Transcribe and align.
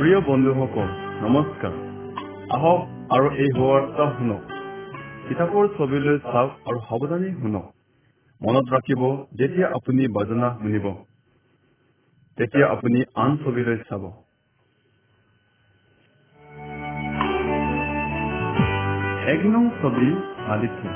প্ৰিয় 0.00 0.20
বন্ধুসকল 0.20 0.86
নমস্কাৰ। 1.28 1.72
আহক 2.52 2.88
আৰু 3.12 3.30
এই 3.30 3.46
সুবাৰ্তা 3.46 4.12
শুনক। 4.18 4.40
কিতাপৰ 5.28 5.68
ছবিলৈ 5.78 6.18
চাওক 6.18 6.68
আৰু 6.68 6.80
সাৱধানে 6.80 7.30
শুনক। 7.30 7.62
মনত 8.42 8.72
ৰাখিব 8.72 9.26
যেতিয়া 9.34 9.66
আপুনি 9.66 10.08
বাজনা 10.08 10.58
শুনিব 10.62 10.94
তেতিয়া 12.36 12.66
আপুনি 12.66 13.02
আন 13.14 13.36
ছবিলৈ 13.36 13.76
চাব। 13.76 14.12
এক 19.26 19.40
নং 19.46 19.68
ছবি 19.82 20.16
আদিত্য। 20.48 20.88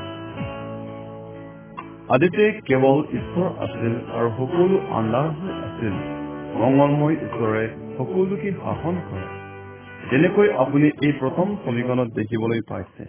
আদিতে 2.08 2.60
কেৱল 2.66 3.04
ঈশ্বৰ 3.12 3.68
আছিল 3.68 4.12
আৰু 4.12 4.30
সকলো 4.30 4.94
আন্ধাৰ 4.94 5.28
হৈ 5.28 5.52
আছিল। 5.52 6.13
মংগলময় 6.58 7.16
ঈশ্বৰে 7.26 7.62
সকলোকে 7.96 8.50
শাসন 8.58 8.98
কৰে। 9.06 9.26
যেনেকৈ 10.10 10.48
আপুনি 10.64 10.88
এই 11.06 11.12
প্ৰথম 11.12 11.54
ছবিখনত 11.64 12.08
দেখিবলৈ 12.18 12.60
পাইছে 12.68 13.04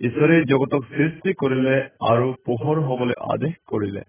ঈশ্বৰে 0.00 0.36
জগতক 0.44 0.82
সৃষ্টি 0.96 1.32
কৰিলে 1.32 1.76
আৰু 2.10 2.28
পোহৰ 2.46 2.80
হবলৈ 2.88 3.16
আদেশ 3.34 3.54
কৰিলে। 3.72 4.02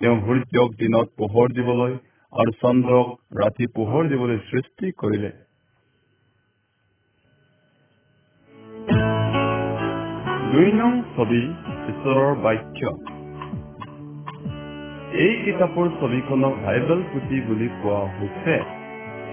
তেওঁ 0.00 0.16
সূৰ্যক 0.20 0.74
দিনত 0.80 1.08
পোহৰ 1.18 1.54
দিবলৈ 1.58 1.92
আৰু 2.32 2.50
চন্দ্ৰক 2.62 3.06
ৰাতি 3.40 3.66
পোহৰ 3.76 4.08
দিবলৈ 4.08 4.38
সৃষ্টি 4.50 4.92
কৰিলে। 5.02 5.32
দুই 10.52 10.68
নং 10.72 11.02
ছবি 11.16 11.42
ঈশ্বৰৰ 11.90 12.34
বাক্য। 12.44 13.11
এই 15.12 15.42
কিতাপৰ 15.44 15.88
ছবিখনক 16.00 16.54
বাইবেল 16.64 17.02
পুথি 17.12 17.40
বুলি 17.40 17.68
কোৱা 17.82 18.00
হৈছে। 18.00 18.54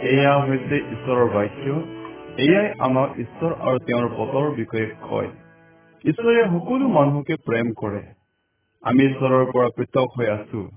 এয়া 0.02 0.40
হৈছে 0.40 0.78
ঈশ্বৰৰ 0.78 1.30
বাক্য। 1.30 1.82
এয়াই 2.38 2.74
আমাক 2.80 3.20
ঈশ্বৰ 3.20 3.54
আৰু 3.54 3.80
তেওঁৰ 3.80 4.10
পথৰ 4.18 4.52
বিষয়ে 4.56 4.96
কয়। 5.10 5.28
ঈশ্বৰে 6.06 6.44
সকলো 6.44 6.88
মানুহকে 6.88 7.36
প্ৰেম 7.36 7.74
কৰে। 7.74 8.02
আমি 8.82 9.04
ঈশ্বৰৰ 9.04 9.46
পৰা 9.46 9.68
পৃথক 9.78 10.08
হৈ 10.20 10.28
আছো। 10.28 10.70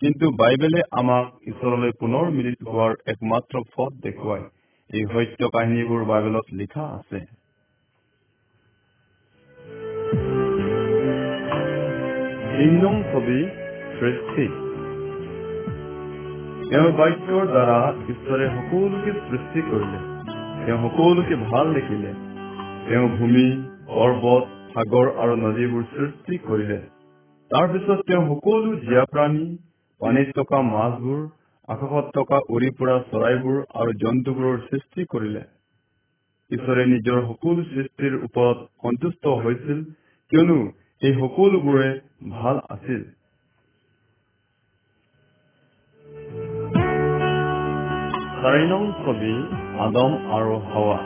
কিন্তু 0.00 0.30
বাইবেলে 0.30 0.82
আমাক 0.90 1.48
ঈশ্বৰলৈ 1.48 1.90
পুনৰ 2.00 2.30
মিলিত 2.30 2.68
হোৱাৰ 2.68 2.94
একমাত্ৰ 3.06 3.58
পথ 3.76 3.92
দেখুৱায়। 4.02 4.44
এই 4.94 5.04
সত্য 5.04 5.48
কাহিনীবোৰ 5.48 6.04
বাইবেলত 6.04 6.44
লিখা 6.52 6.82
আছে। 6.82 7.20
ছবি 13.12 13.65
সৃষ্টি। 14.00 14.46
তেওঁৰ 16.70 16.92
বাক্যৰ 16.92 17.46
দ্বাৰা 17.46 17.94
ঈশ্বৰে 18.08 18.46
সকলোকে 18.48 19.12
সৃষ্টি 19.12 19.62
কৰিলে। 19.62 20.00
তেওঁ 20.66 20.78
সকলোকে 20.88 21.36
ভাল 21.36 21.74
দেখিলে। 21.74 22.12
তেওঁ 22.88 23.08
ভূমি 23.08 23.46
পৰ্বত 23.86 24.44
সাগৰ 24.74 25.06
আৰু 25.18 25.36
নদীবোৰ 25.36 25.82
সৃষ্টি 25.82 26.38
কৰিলে। 26.38 26.78
তাৰপিছত 27.50 27.98
তেওঁ 28.06 28.22
সকলো 28.28 28.76
জীয়া 28.76 29.04
প্ৰাণী 29.04 29.58
পানীত 30.00 30.28
থকা 30.36 30.62
মাছবোৰ 30.62 31.20
আকাশত 31.68 32.06
থকা 32.14 32.40
উৰি 32.48 32.70
ফুৰা 32.70 32.96
চৰাইবোৰ 33.12 33.62
আৰু 33.74 33.92
জন্তুবোৰৰ 33.92 34.58
সৃষ্টি 34.70 35.04
কৰিলে। 35.04 35.42
ঈশ্বৰে 36.50 36.86
নিজৰ 36.86 37.22
সকলো 37.22 37.62
সৃষ্টিৰ 37.62 38.14
ওপৰত 38.24 38.58
সন্তুষ্ট 38.82 39.26
হৈছিল 39.26 39.84
কিয়নো 40.30 40.58
এই 41.02 41.14
সকলোবোৰে 41.14 42.00
ভাল 42.30 42.60
আছিল। 42.68 43.04
চাৰি 48.42 48.64
নং 48.66 48.92
ছবি 48.92 49.34
আদম 49.78 50.12
আৰু 50.32 50.56
হাৱা 50.56 50.98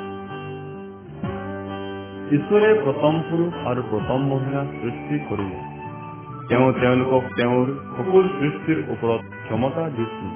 ঈশ্বৰে 2.37 2.71
প্ৰথম 2.75 3.21
পুৰুষ 3.31 3.55
আৰু 3.67 3.83
প্ৰথম 3.91 4.19
মহিলা 4.23 4.65
সৃষ্টি 4.65 5.19
কৰিলে। 5.19 5.61
তেওঁ 6.49 6.73
তেওঁলোকক 6.73 7.23
তেওঁৰ 7.37 7.67
সকলো 7.97 8.23
সৃষ্টিৰ 8.23 8.83
ওপৰত 8.89 9.21
ক্ষমতা 9.47 9.89
দিছিল। 9.91 10.29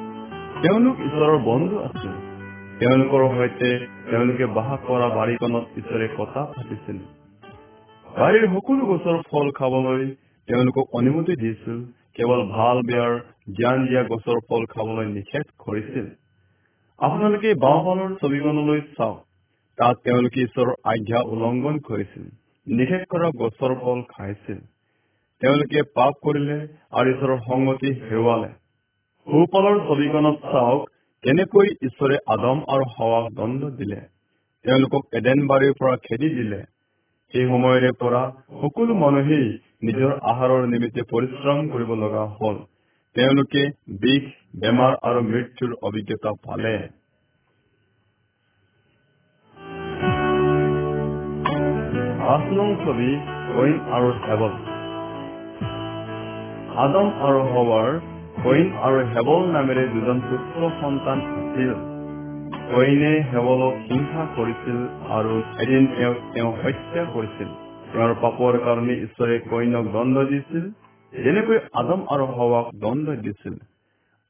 তেওঁলোক 0.63 1.01
ঈশ্বৰৰ 1.01 1.39
বন্ধু 1.39 1.79
আছিল। 1.79 2.15
তেওঁলোকৰ 2.79 3.29
সৈতে 3.29 3.87
তেওঁলোকে 4.11 4.47
বাস 4.47 4.81
কৰা 4.87 5.09
বাৰীখনত 5.09 5.65
ঈশ্বৰে 5.79 6.09
কথা 6.19 6.45
পাতিছিল। 6.45 6.99
বাৰীৰ 8.19 8.47
সকলো 8.47 8.87
গছৰ 8.87 9.23
ফল 9.31 9.51
খাবলৈ 9.51 10.15
তেওঁলোকক 10.49 10.87
অনুমতি 10.93 11.37
দিছিল। 11.37 11.85
কেৱল 12.15 12.41
ভাল 12.47 12.77
বেয়াৰ 12.77 13.21
জ্ঞান 13.59 13.87
দিয়া 13.87 14.03
গছৰ 14.03 14.39
ফল 14.49 14.65
খাবলৈ 14.65 15.07
নিষেধ 15.07 15.43
কৰিছিল। 15.59 16.24
আপোনালোকে 16.99 17.51
বাওঁফালৰ 17.55 18.13
ছবিখনলৈ 18.21 18.81
চাওক। 18.97 19.23
তাত 19.79 19.97
তেওঁলোকে 20.05 20.41
ঈশ্বৰৰ 20.41 20.75
আজ্ঞা 20.85 21.21
উলংঘন 21.29 21.79
কৰিছিল 21.79 22.25
নিষেধ 22.67 23.03
কৰা 23.09 23.31
গছৰ 23.41 23.73
ফল 23.81 24.03
খাইছিল। 24.09 24.59
তেওঁলোকে 25.43 25.83
পাপ 25.95 26.21
কৰিলে 26.23 26.59
আৰু 26.93 27.15
ঈশ্বৰৰ 27.15 27.41
সংগতি 27.41 27.91
হেৰুৱালে। 28.03 28.51
সোঁফালৰ 29.27 29.81
ছবিখনত 29.89 30.53
চাওক 30.53 30.87
কেনেকৈ 31.25 31.69
ঈশ্বৰে 31.83 32.17
আদম 32.27 32.63
আৰু 32.69 32.85
হাৱাক 32.91 33.27
দণ্ড 33.33 33.71
দিলে। 33.71 34.01
তেওঁলোকক 34.65 35.03
এডেন 35.13 35.45
বাৰীৰ 35.47 35.75
পৰা 35.81 35.97
খেদি 35.97 36.29
দিলে। 36.29 36.61
সেই 37.35 37.47
সময়ৰে 37.47 37.91
পৰা 37.99 38.23
সকলো 38.63 38.95
মানুহেই 38.95 39.47
নিজৰ 39.83 40.13
আহাৰৰ 40.23 40.67
নিমিত্তে 40.69 41.03
পৰিশ্ৰম 41.13 41.69
কৰিব 41.69 41.91
লগা 41.95 42.25
হল। 42.39 42.57
তেওঁলোকে 43.17 43.63
বিষ 44.01 44.25
বেমাৰ 44.61 44.93
আৰু 45.03 45.21
মৃত্যুৰ 45.21 45.73
অভিজ্ঞতা 45.83 46.31
পালে। 46.45 46.75
নং 52.55 52.69
ছবি 52.85 53.11
কইন 53.55 53.75
আৰু 53.97 54.09
হেবল 54.27 54.55
আদম 56.85 57.09
আৰু 57.27 57.41
হৱাৰ 57.49 57.91
কইন 58.45 58.71
আৰু 58.87 59.03
হেবল 59.15 59.43
নামেৰে 59.57 59.85
দুজন 59.89 60.23
পুত্ৰ 60.29 60.71
সন্তান 60.81 61.19
আছিল। 61.41 61.75
কইনে 62.75 63.13
হেবলক 63.33 63.75
হিংসা 63.91 64.25
কৰিছিল 64.37 64.79
আৰু 65.19 65.35
এদিন 65.59 65.85
তেওঁ 66.35 66.53
হত্যা 66.63 67.05
কৰিছিল। 67.15 67.53
তেওঁৰ 67.93 68.15
পাপৰ 68.23 68.59
কাৰণে 68.65 68.95
ঈশ্বৰে 69.03 69.37
কইনক 69.51 69.93
দণ্ড 69.93 70.27
দিছিল। 70.33 70.65
যেনেকৈ 71.13 71.59
আদম 71.73 72.01
আৰু 72.15 72.25
হাৱাক 72.37 72.67
দণ্ড 72.81 73.07
দিছিল। 73.29 73.55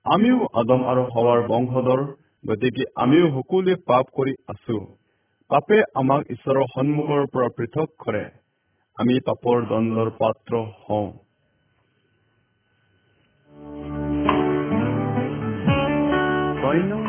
আমিও 0.06 0.38
আদম 0.54 0.82
আৰু 0.84 1.02
হাৱাৰ 1.10 1.40
বংশধৰ 1.48 2.00
গতিকে 2.44 2.84
আমিও 2.96 3.28
সকলোৱে 3.30 3.74
পাপ 3.86 4.10
কৰি 4.14 4.32
আছো। 4.48 4.76
পাপে 5.50 5.78
আমাক 5.94 6.22
ঈশ্বৰৰ 6.30 6.66
সন্মুখৰ 6.72 7.22
পৰা 7.32 7.48
পৃথক 7.56 7.88
কৰে। 7.98 8.24
আমি 8.96 9.14
পাপৰ 9.26 9.56
দণ্ডৰ 9.70 10.10
পাত্ৰ 10.18 10.60
হওঁ। 10.82 11.08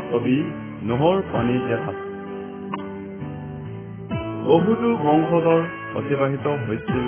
ছবি 0.09 0.37
নহৰ 0.87 1.17
পানী 1.33 1.55
জাহাজ 1.69 1.97
বহুতো 4.45 4.89
বংশধৰ 5.03 5.61
অতিবাহিত 5.95 6.55
হৈছিল 6.63 7.05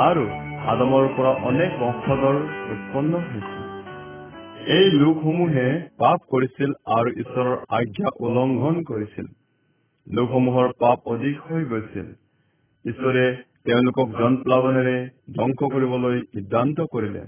আৰু 0.00 0.24
আদমৰ 0.68 1.04
পৰা 1.16 1.32
অনেক 1.44 1.70
বংশধৰ 1.80 2.36
উৎপন্ন 2.72 3.12
হৈছিল। 3.28 3.55
এই 4.66 4.90
লোকসমূহে 4.90 5.88
পাপ 5.98 6.20
কৰিছিল 6.30 6.72
আৰু 6.86 7.10
ঈশ্বৰৰ 7.10 7.56
আজ্ঞা 7.68 8.08
উলংঘন 8.20 8.82
কৰিছিল। 8.82 9.26
লোকসমূহৰ 10.12 10.72
পাপ 10.78 10.98
অধিক 11.04 11.40
হৈ 11.40 11.64
গৈছিল। 11.64 12.08
ঈশ্বৰে 12.84 13.36
তেওঁলোকক 13.64 14.08
জন 14.18 14.36
প্লাৱনেৰে 14.36 15.10
ধ্বংস 15.36 15.70
কৰিবলৈ 15.74 16.20
সিদ্ধান্ত 16.20 16.80
কৰিলে। 16.80 17.22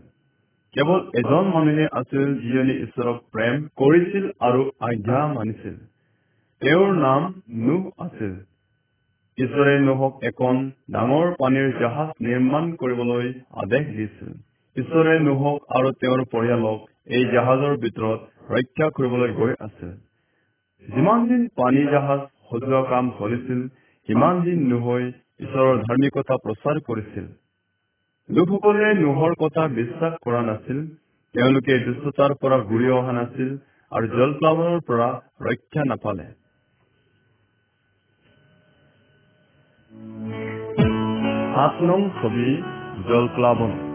কেৱল 0.72 1.10
এজন 1.14 1.52
মানুহে 1.54 1.86
আছিল 1.92 2.34
যিজনে 2.40 2.74
ঈশ্বৰক 2.74 3.22
প্ৰেম 3.32 3.62
কৰিছিল 3.76 4.30
আৰু 4.40 4.70
আজ্ঞা 4.80 5.26
মানিছিল। 5.26 5.76
তেওঁৰ 6.60 6.94
নাম 6.94 7.32
নোহ 7.48 7.90
আছিল। 7.98 8.36
ঈশ্বৰে 9.38 9.80
নোহক 9.80 10.18
এখন 10.22 10.70
ডাঙৰ 10.90 11.34
পানীৰ 11.38 11.72
জাহাজ 11.80 12.08
নিৰ্মাণ 12.20 12.72
কৰিবলৈ 12.72 13.32
আদেশ 13.50 13.86
দিছিল। 13.86 14.32
ঈশ্বৰে 14.76 15.18
নোহক 15.20 15.58
আৰু 15.68 15.92
তেওঁৰ 15.92 16.24
পৰিয়ালক 16.24 16.87
এই 17.08 17.24
জাহাজৰ 17.34 17.74
ভিতৰত 17.82 18.20
ৰক্ষা 18.54 18.86
কৰিবলৈ 18.96 19.30
গৈ 19.36 19.52
আছিল 19.66 19.92
যিমান 20.84 21.22
দিন 21.28 21.46
পানী 21.60 21.84
জাহাজ 21.92 22.20
সজোৱা 22.50 22.80
কাম 22.90 23.08
চলিছিল 23.18 23.62
সিমান 24.08 24.42
দিন 24.42 24.66
নোহৈ 24.72 25.06
ঈশ্বৰৰ 25.44 25.80
ধাৰ্মিকতা 25.86 26.36
প্ৰচাৰ 26.44 26.80
কৰিছিল। 26.88 27.26
লোকসকলে 28.28 28.92
নোহৰ 29.00 29.38
কথা 29.38 29.66
বিশ্বাস 29.80 30.20
কৰা 30.26 30.42
নাছিল 30.50 30.84
তেওঁলোকে 31.34 31.80
দুষ্টতাৰ 31.86 32.36
পৰা 32.42 32.60
ঘূৰি 32.68 32.94
অহা 32.98 33.16
নাছিল 33.20 33.50
আৰু 33.92 34.06
জলপ্লাৱনৰ 34.16 34.80
পৰা 34.88 35.10
ৰক্ষা 35.48 35.82
নাপালে। 35.84 36.30
সাত 41.54 41.74
নং 41.90 42.08
ছবি 42.20 42.48
জলপ্লাৱন। 43.08 43.87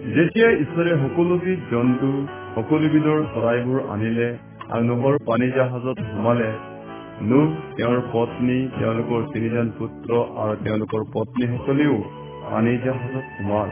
যেতিয়া 0.00 0.48
ঈশ্বৰে 0.64 0.92
সকলোবিধ 1.00 1.64
জন্তু 1.70 2.08
সকলোবিধৰ 2.54 3.18
চৰাইবোৰ 3.34 3.80
আনিলে 3.92 4.28
আৰু 4.70 4.82
নোহৰ 4.84 5.18
পানী 5.26 5.48
জাহাজত 5.50 5.98
সোমালে 6.06 6.46
নোহ 7.22 7.50
তেওঁৰ 7.76 8.00
পত্নী 8.12 8.56
তেওঁলোকৰ 8.78 9.20
তিনিজন 9.32 9.66
পুত্ৰ 9.78 10.10
আৰু 10.42 10.54
তেওঁলোকৰ 10.64 11.04
পত্নীসকলেও 11.12 11.98
পানী 12.50 12.74
জাহাজত 12.84 13.24
সোমাল। 13.36 13.68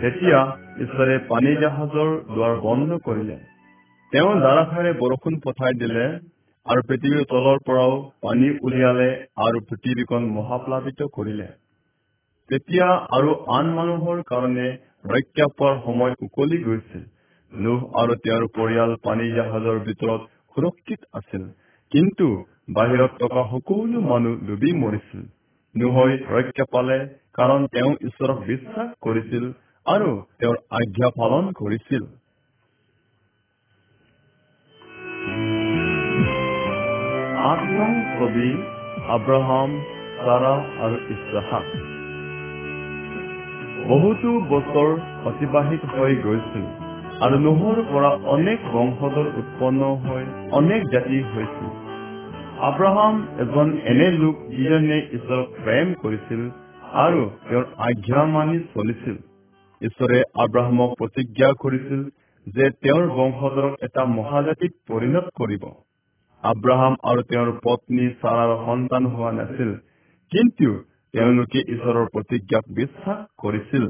তেতিয়া 0.00 0.38
ঈশ্বৰে 0.80 1.18
পানী 1.28 1.56
জাহাজৰ 1.56 2.14
দুৱাৰ 2.28 2.54
বন্ধ 2.60 3.02
কৰিলে। 3.08 3.36
তেওঁ 4.12 4.30
ধাৰাসাৰে 4.46 4.90
বৰষুণ 5.02 5.34
পঠাই 5.44 5.74
দিলে 5.74 6.06
আৰু 6.66 6.80
পৃথিৱীৰ 6.88 7.24
তলৰ 7.28 7.58
পৰাও 7.66 7.92
পানী 8.22 8.48
উলিয়ালে 8.62 9.10
আৰু 9.36 9.58
পৃথিৱীখন 9.68 10.22
মহাপ্লাৱিত 10.38 11.00
কৰিলে। 11.12 11.48
তেতিয়া 12.50 12.88
আৰু 13.16 13.30
আন 13.58 13.66
মানুহৰ 13.78 14.18
কাৰণে 14.32 14.68
ৰক্ষা 15.04 15.46
পোৱাৰ 15.58 15.76
সময় 15.84 16.14
উকলি 16.22 16.58
গৈছিল। 16.58 17.04
নোহ 17.52 17.80
আৰু 17.96 18.14
তেওঁৰ 18.14 18.46
পৰিয়াল 18.46 18.96
পানী 19.02 19.32
জাহাজৰ 19.32 19.78
ভিতৰত 19.78 20.20
সুৰক্ষিত 20.54 20.98
আছিল। 21.12 21.48
কিন্তু 21.90 22.44
বাহিৰত 22.70 23.10
থকা 23.10 23.42
সকলো 23.50 24.00
মানুহ 24.00 24.46
ডুবি 24.46 24.72
মৰিছিল। 24.72 25.22
নোহৈ 25.74 26.18
ৰক্ষা 26.18 26.64
পালে 26.72 26.98
কাৰণ 27.32 27.66
তেওঁ 27.66 27.92
ঈশ্বৰক 27.92 28.38
বিশ্বাস 28.46 28.88
কৰিছিল 29.00 29.52
আৰু 29.86 30.22
তেওঁৰ 30.38 30.56
আজ্ঞা 30.70 31.08
পালন 31.08 31.52
কৰিছিল। 31.52 32.06
আব্ৰাহাম 39.08 39.80
চাৰা 40.16 40.54
আৰু 40.80 40.94
ইছহাক। 40.94 41.93
বহুতো 43.88 44.30
বছৰ 44.50 44.90
অতিবাহিত 45.26 45.82
হৈ 45.94 46.14
গৈছিল 46.24 46.62
আৰু 47.20 47.36
নোহৰ 47.38 47.80
পৰা 47.90 48.10
অনেক 48.34 48.58
বংশধৰ 48.72 49.26
উৎপন্ন 49.40 49.82
হৈ 50.04 50.24
অনেক 50.50 50.86
জাতি 50.92 51.18
হৈছিল। 51.32 51.66
আব্ৰাহাম 52.60 53.14
এজন 53.38 53.68
এনে 53.84 54.08
লোক 54.12 54.36
যিজনে 54.50 54.98
ঈশ্বৰক 55.12 55.48
প্ৰেম 55.64 55.92
কৰিছিল 56.02 56.42
আৰু 57.04 57.20
তেওঁৰ 57.48 57.64
আজ্ঞা 57.78 58.24
মানি 58.24 58.58
চলিছিল। 58.74 59.16
ঈশ্বৰে 59.80 60.18
আব্ৰাহামক 60.44 60.90
প্ৰতিজ্ঞা 60.98 61.50
কৰিছিল 61.62 62.00
যে 62.46 62.70
তেওঁৰ 62.82 63.04
বংশধৰক 63.18 63.72
এটা 63.80 64.02
মহাজাতিত 64.04 64.72
পৰিণত 64.88 65.26
কৰিব। 65.38 65.64
আব্ৰাহাম 66.42 66.94
আৰু 67.02 67.20
তেওঁৰ 67.30 67.50
পত্নী 67.64 68.06
চাৰাৰ 68.22 68.50
সন্তান 68.66 69.06
হোৱা 69.06 69.30
নাছিল 69.32 69.70
কিন্তু 70.32 70.68
তেওঁলোকে 71.14 71.60
ঈশ্বৰৰ 71.68 72.06
প্ৰতিজ্ঞাক 72.06 72.64
বিশ্বাস 72.74 73.18
কৰিছিল। 73.38 73.84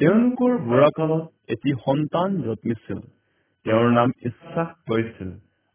তেওঁলোকৰ 0.00 0.58
বুঢ়াকালত 0.58 1.24
এটি 1.48 1.72
সন্তান 1.72 2.42
জন্মিছিল। 2.42 2.98
তেওঁৰ 3.64 3.88
নাম 3.90 4.12
ইচ্ছাক 4.26 4.74
হৈছিল। 4.90 5.30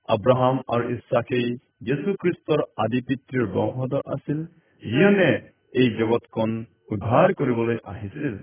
আব্ৰাহাম 0.08 0.60
আৰু 0.68 0.90
ইচ্ছাকেই 0.90 1.58
যীশুখ্ৰীষ্টৰ 1.82 2.62
আদি 2.78 3.02
পিতৃৰ 3.02 3.46
বংশধৰ 3.48 4.04
আছিল। 4.08 4.46
যিজনে 4.84 5.32
এই 5.74 5.90
জগতখন 6.00 6.66
উদ্ধাৰ 6.92 7.34
কৰিবলৈ 7.34 7.78
আহিছিল। 7.84 8.38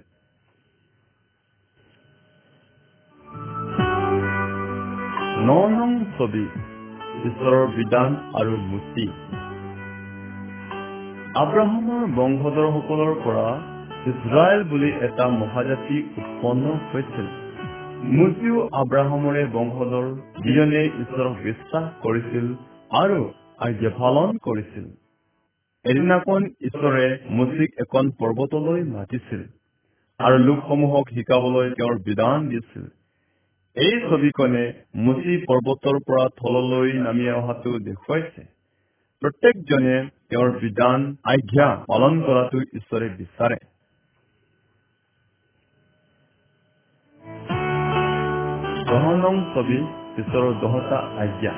ন 5.47 5.51
নং 5.79 6.05
ছবি 6.19 6.45
ঈশ্বৰৰ 7.29 7.67
বিধান 7.77 8.17
আৰু 8.35 8.57
মুচি 8.57 9.09
আব্ৰাহামৰ 11.39 12.07
বংশধৰসকলৰ 12.15 13.11
পৰা 13.25 13.61
ইজৰাইল 14.07 14.65
বুলি 14.65 14.93
এটা 14.93 15.29
মহাজাতি 15.29 15.99
উৎপন্ন 16.17 16.79
হৈছিল। 16.93 17.29
মুচিও 18.05 18.69
আব্ৰাহামৰে 18.73 19.45
বংশধৰ 19.47 20.07
যিজনে 20.15 20.85
ঈশ্বৰক 20.85 21.37
বিশ্বাস 21.43 22.03
কৰিছিল 22.03 22.55
আৰু 22.91 23.33
আজ্ঞা 23.59 23.91
পালন 23.99 24.37
কৰিছিল। 24.37 24.85
এদিনাখন 25.85 26.51
ঈশ্বৰে 26.61 27.19
মুচিক 27.31 27.71
এখন 27.79 28.11
পৰ্বতলৈ 28.11 28.83
মাতিছিল 28.83 29.43
আৰু 30.19 30.39
লোকসমূহক 30.39 31.09
শিকাবলৈ 31.09 31.71
তেওঁৰ 31.71 31.99
বিধান 31.99 32.49
দিছিল। 32.49 32.83
এই 33.77 34.01
ছবিখনে 34.11 34.73
মুচি 34.95 35.45
পৰ্বতৰ 35.49 35.99
পৰা 35.99 36.29
থললৈ 36.29 36.93
নামি 36.93 37.31
অহাটো 37.31 37.79
দেখুৱাইছে। 37.79 38.43
প্ৰত্যেকজনে 39.21 40.18
তেওঁৰ 40.31 40.51
বিধান 40.61 41.05
আজ্ঞা 41.25 41.67
পালন 41.87 42.17
কৰাটো 42.25 42.59
ঈশ্বৰে 42.73 43.07
বিচাৰে 43.15 43.57
দহ 48.91 49.07
নং 49.23 49.41
ছবি 49.55 49.79
ঈশ্বৰৰ 50.23 50.53
দহটা 50.61 51.01
আজ্ঞা 51.25 51.55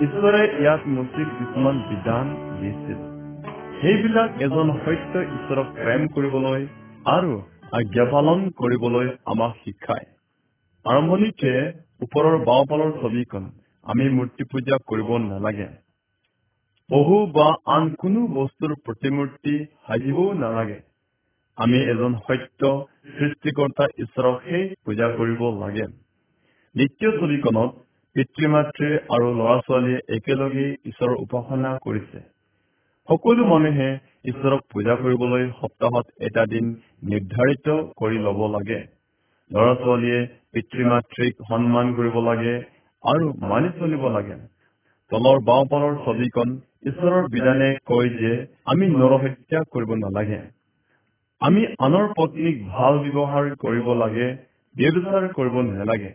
ঈশ্বৰে 0.00 0.42
ইয়াত 0.56 0.82
মুচিক 0.94 1.36
কিছুমান 1.36 1.84
বিধান 1.88 2.34
দিছিল 2.58 2.98
সেইবিলাক 3.78 4.42
এজন 4.42 4.74
সত্য 4.80 5.28
ঈশ্বৰক 5.28 5.78
প্ৰেম 5.78 6.10
কৰিবলৈ 6.10 6.68
আৰু 7.10 7.38
আজ্ঞা 7.72 8.10
পালন 8.10 8.50
কৰিবলৈ 8.58 9.16
আমাক 9.26 9.64
শিকায় 9.64 10.06
আৰম্ভণিতে 10.84 11.56
ওপৰৰ 12.00 12.44
বাওঁফালৰ 12.44 13.00
ছবিখন 13.00 13.50
আমি 13.86 14.14
মূৰ্তি 14.14 14.44
পূজা 14.52 14.86
কৰিব 14.86 15.18
নালাগে 15.24 15.74
পহু 16.90 17.16
বা 17.26 17.46
আন 17.66 17.88
কোনো 17.94 18.20
বস্তুৰ 18.26 18.72
প্ৰতিমূৰ্তি 18.84 19.54
সাজিবও 19.86 20.32
নালাগে। 20.32 20.80
আমি 21.56 21.78
এজন 21.82 22.12
সত্য 22.26 22.86
সৃষ্টিকৰ্তা 23.16 23.84
ঈশ্বৰকহে 23.98 24.60
পূজা 24.84 25.08
কৰিব 25.16 25.42
লাগে। 25.58 25.86
দ্বিতীয় 26.74 27.10
ছবিখনত 27.18 27.70
পিতৃ 28.16 28.46
মাতৃ 28.46 28.88
আৰু 29.08 29.26
ল'ৰা 29.34 29.56
ছোৱালীয়ে 29.60 30.00
একেলগে 30.16 30.66
ঈশ্বৰৰ 30.84 31.16
উপাসনা 31.16 31.70
কৰিছে। 31.82 32.18
সকলো 33.08 33.44
মানুহে 33.44 33.88
ঈশ্বৰক 34.24 34.60
পূজা 34.72 34.94
কৰিবলৈ 34.94 35.44
সপ্তাহত 35.60 36.06
এটা 36.20 36.42
দিন 36.46 36.66
নিৰ্ধাৰিত 37.02 37.66
কৰি 37.96 38.18
ল'ব 38.18 38.40
লাগে। 38.46 38.80
ল'ৰা 39.50 39.74
ছোৱালীয়ে 39.74 40.20
পিতৃ 40.52 40.84
মাতৃক 40.84 41.34
সন্মান 41.48 41.94
কৰিব 41.94 42.16
লাগে 42.24 42.54
আৰু 43.04 43.24
মানি 43.48 43.68
চলিব 43.80 44.08
লাগে। 44.08 44.55
তলৰ 45.12 45.38
বাওঁফালৰ 45.44 45.96
ছবিখন 46.04 46.48
ঈশ্বৰৰ 46.86 47.26
বিধানে 47.28 47.68
কয় 47.86 48.08
যে 48.08 48.30
আমি 48.64 48.86
নৰহত্যা 48.86 49.60
কৰিব 49.72 49.90
নালাগে। 49.94 50.38
আমি 51.40 51.66
আনৰ 51.78 52.06
পত্নীক 52.16 52.56
ভাল 52.68 52.98
ব্যৱহাৰ 53.04 53.50
কৰিব 53.64 53.90
লাগে 54.02 54.26
ব্যবচাৰ 54.74 55.28
কৰিব 55.28 55.60
নালাগে। 55.68 56.10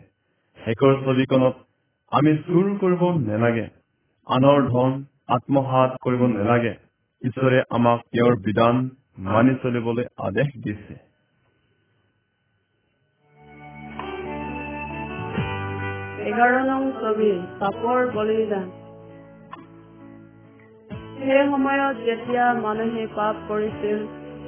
শেষৰ 0.57 0.97
ছবিখনত 1.05 1.55
আমি 2.11 2.33
চুৰ 2.37 2.67
কৰিব 2.81 3.03
নালাগে 3.27 3.67
আনৰ 4.27 4.67
ধন 4.67 4.91
আত্মসাত 5.27 5.91
কৰিব 6.03 6.25
নালাগে। 6.27 6.73
ঈশ্বৰে 7.21 7.63
আমাক 7.69 8.03
তেওঁৰ 8.11 8.35
বিধান 8.41 8.83
মানি 9.17 9.55
চলিবলৈ 9.63 10.05
আদেশ 10.17 10.51
দিছে। 10.63 10.99
এঘাৰ 16.27 16.53
নং 16.65 16.91
ছবি 17.01 17.31
পাপৰ 17.59 17.99
বলিদান। 18.15 18.80
সেই 21.25 21.43
সময়ত 21.51 21.97
যেতিয়া 22.05 22.45
মানুহে 22.53 23.03
পাপ 23.15 23.35
কৰিছিল 23.47 23.97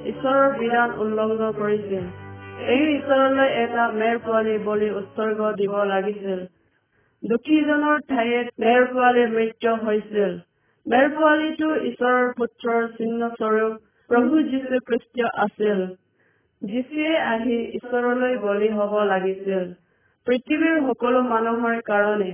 ঈশ্বৰৰ 0.07 0.53
বিধান 0.59 0.93
উল্লংঘন 0.99 1.51
কৰিছিল। 1.57 2.05
এই 2.67 2.83
ঈশ্বৰলৈ 2.97 3.49
এটা 3.63 3.83
মেৰ 3.91 4.17
পোৱালী 4.25 4.55
বলি 4.67 4.89
উৎসৰ্গ 4.91 5.39
দিব 5.51 5.73
লাগিছিল। 5.83 6.39
দুখীজনৰ 7.23 7.99
ঠাইত 8.09 8.47
মেৰ 8.59 8.81
পোৱালীৰ 8.85 9.29
মৃত্যু 9.29 9.75
হৈছিল। 9.85 10.31
মেৰ 10.85 11.05
পোৱালীটো 11.09 11.69
ঈশ্বৰৰ 11.89 12.31
পুত্ৰৰ 12.33 12.87
চিহ্ন 12.97 13.29
স্বৰূপ 13.29 13.73
প্ৰভু 14.09 14.41
যীশু 14.43 14.79
খ্ৰীষ্ট 14.87 15.29
আছিল। 15.45 15.79
যীশুৱে 16.61 17.13
আহি 17.17 17.57
ঈশ্বৰলৈ 17.77 18.33
বলি 18.37 18.69
হব 18.69 18.93
লাগিছিল। 19.03 19.63
পৃথিৱীৰ 20.27 20.75
সকলো 20.87 21.21
মানুহৰ 21.29 21.79
কাৰণে 21.81 22.31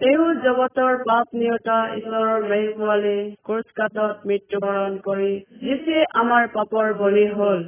তেওঁ 0.00 0.28
জগতৰ 0.44 0.96
পাপ 1.08 1.34
নিয়তা 1.34 1.74
ঈশ্বৰৰ 1.96 2.46
মেৰ 2.52 2.70
পোৱালী 2.78 3.18
কোচকাটত 3.44 4.30
মৃত্যুবৰণ 4.30 4.96
কৰি 5.04 5.28
যীশুৱে 5.60 6.00
আমাৰ 6.14 6.48
পাপৰ 6.54 6.88
বলি 6.94 7.26
হল। 7.32 7.60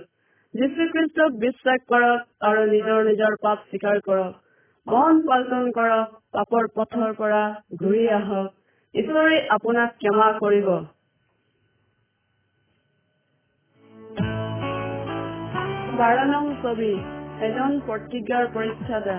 যীশুখ্ৰীষ্টক 0.55 1.37
বিশ্বাস 1.45 1.85
কৰক 1.93 2.49
আৰু 2.49 2.65
নিজৰ 2.71 3.05
নিজৰ 3.05 3.37
পাপ 3.43 3.63
স্বীকাৰ 3.69 4.01
কৰক। 4.01 4.33
মন 4.87 5.21
পালটন 5.29 5.71
কৰক 5.71 6.17
পাপৰ 6.33 6.69
পথৰ 6.75 7.15
পৰা 7.15 7.45
ঘূৰি 7.77 8.03
আহক। 8.09 8.51
ঈশ্বৰে 8.95 9.39
আপোনাক 9.51 9.95
ক্ষমা 9.99 10.29
কৰিব। 10.39 10.69
বাৰ 15.99 16.27
নং 16.27 16.53
ছবি 16.63 16.93
এজন 17.47 17.81
প্ৰতিজ্ঞাৰ 17.87 18.53
পৰীক্ষাদা 18.55 19.19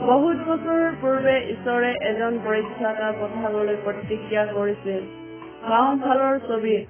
বহুত 0.00 0.38
বছৰ 0.44 0.82
পূৰ্বে 1.00 1.32
ঈশ্বৰে 1.52 1.88
এজন 2.10 2.36
পৰীক্ষাটা 2.44 3.08
পঠাবলৈ 3.16 3.74
প্ৰতিজ্ঞা 3.84 4.44
কৰিছিল। 4.52 5.02
বাওঁফালৰ 5.64 6.38
ছবিত 6.46 6.84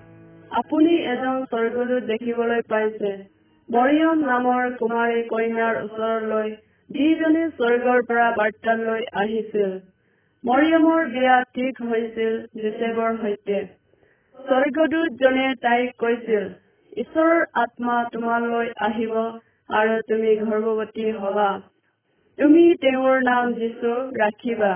আপুনি 0.51 0.93
এজন 1.13 1.41
স্বৰ্গদূত 1.45 2.07
দেখিবলৈ 2.11 2.63
পাইছে। 2.69 3.11
মৰিয়ম 3.69 4.23
নামৰ 4.27 4.77
কুমাৰী 4.77 5.25
কন্যাৰ 5.33 5.81
ওচৰলৈ 5.81 6.55
যিজনে 6.91 7.43
স্বৰ্গৰ 7.59 8.07
পৰা 8.11 8.29
বাৰ্তা 8.39 8.77
লৈ 8.83 9.03
আহিছিল। 9.23 9.75
মৰিয়মৰ 10.45 11.11
বিয়া 11.17 11.37
ঠিক 11.55 11.83
হৈছিল 11.91 12.39
জোচেফৰ 12.63 13.19
সৈতে। 13.23 13.59
স্বৰ্গদূতজনে 14.39 15.49
তাইক 15.67 15.91
কৈছিল 15.99 16.49
ঈশ্বৰৰ 16.99 17.45
আত্মা 17.59 17.99
তোমালৈ 18.13 18.73
আহিব 18.89 19.21
আৰু 19.75 20.01
তুমি 20.09 20.39
গৰ্ভৱতী 20.41 21.11
হবা। 21.19 21.51
তুমি 22.41 22.61
তেওঁৰ 22.83 23.17
নাম 23.23 23.51
যীশু 23.53 23.89
ৰাখিবা। 24.19 24.69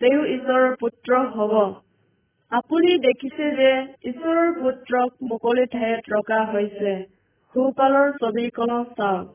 তেওঁ 0.00 0.24
ঈশ্বৰৰ 0.26 0.74
পুত্ৰ 0.80 1.20
হব। 1.36 1.54
আপুনি 2.52 2.96
দেখিছে 2.98 3.46
যে 3.60 3.70
ঈশ্বৰৰ 4.04 4.50
পুত্ৰক 4.58 5.14
মুকলি 5.22 5.64
ঠাইত 5.66 6.12
ৰখা 6.12 6.40
হৈছে। 6.52 6.92
সোঁফালৰ 7.54 8.12
ছবিখনত 8.18 8.98
চাওক। 8.98 9.30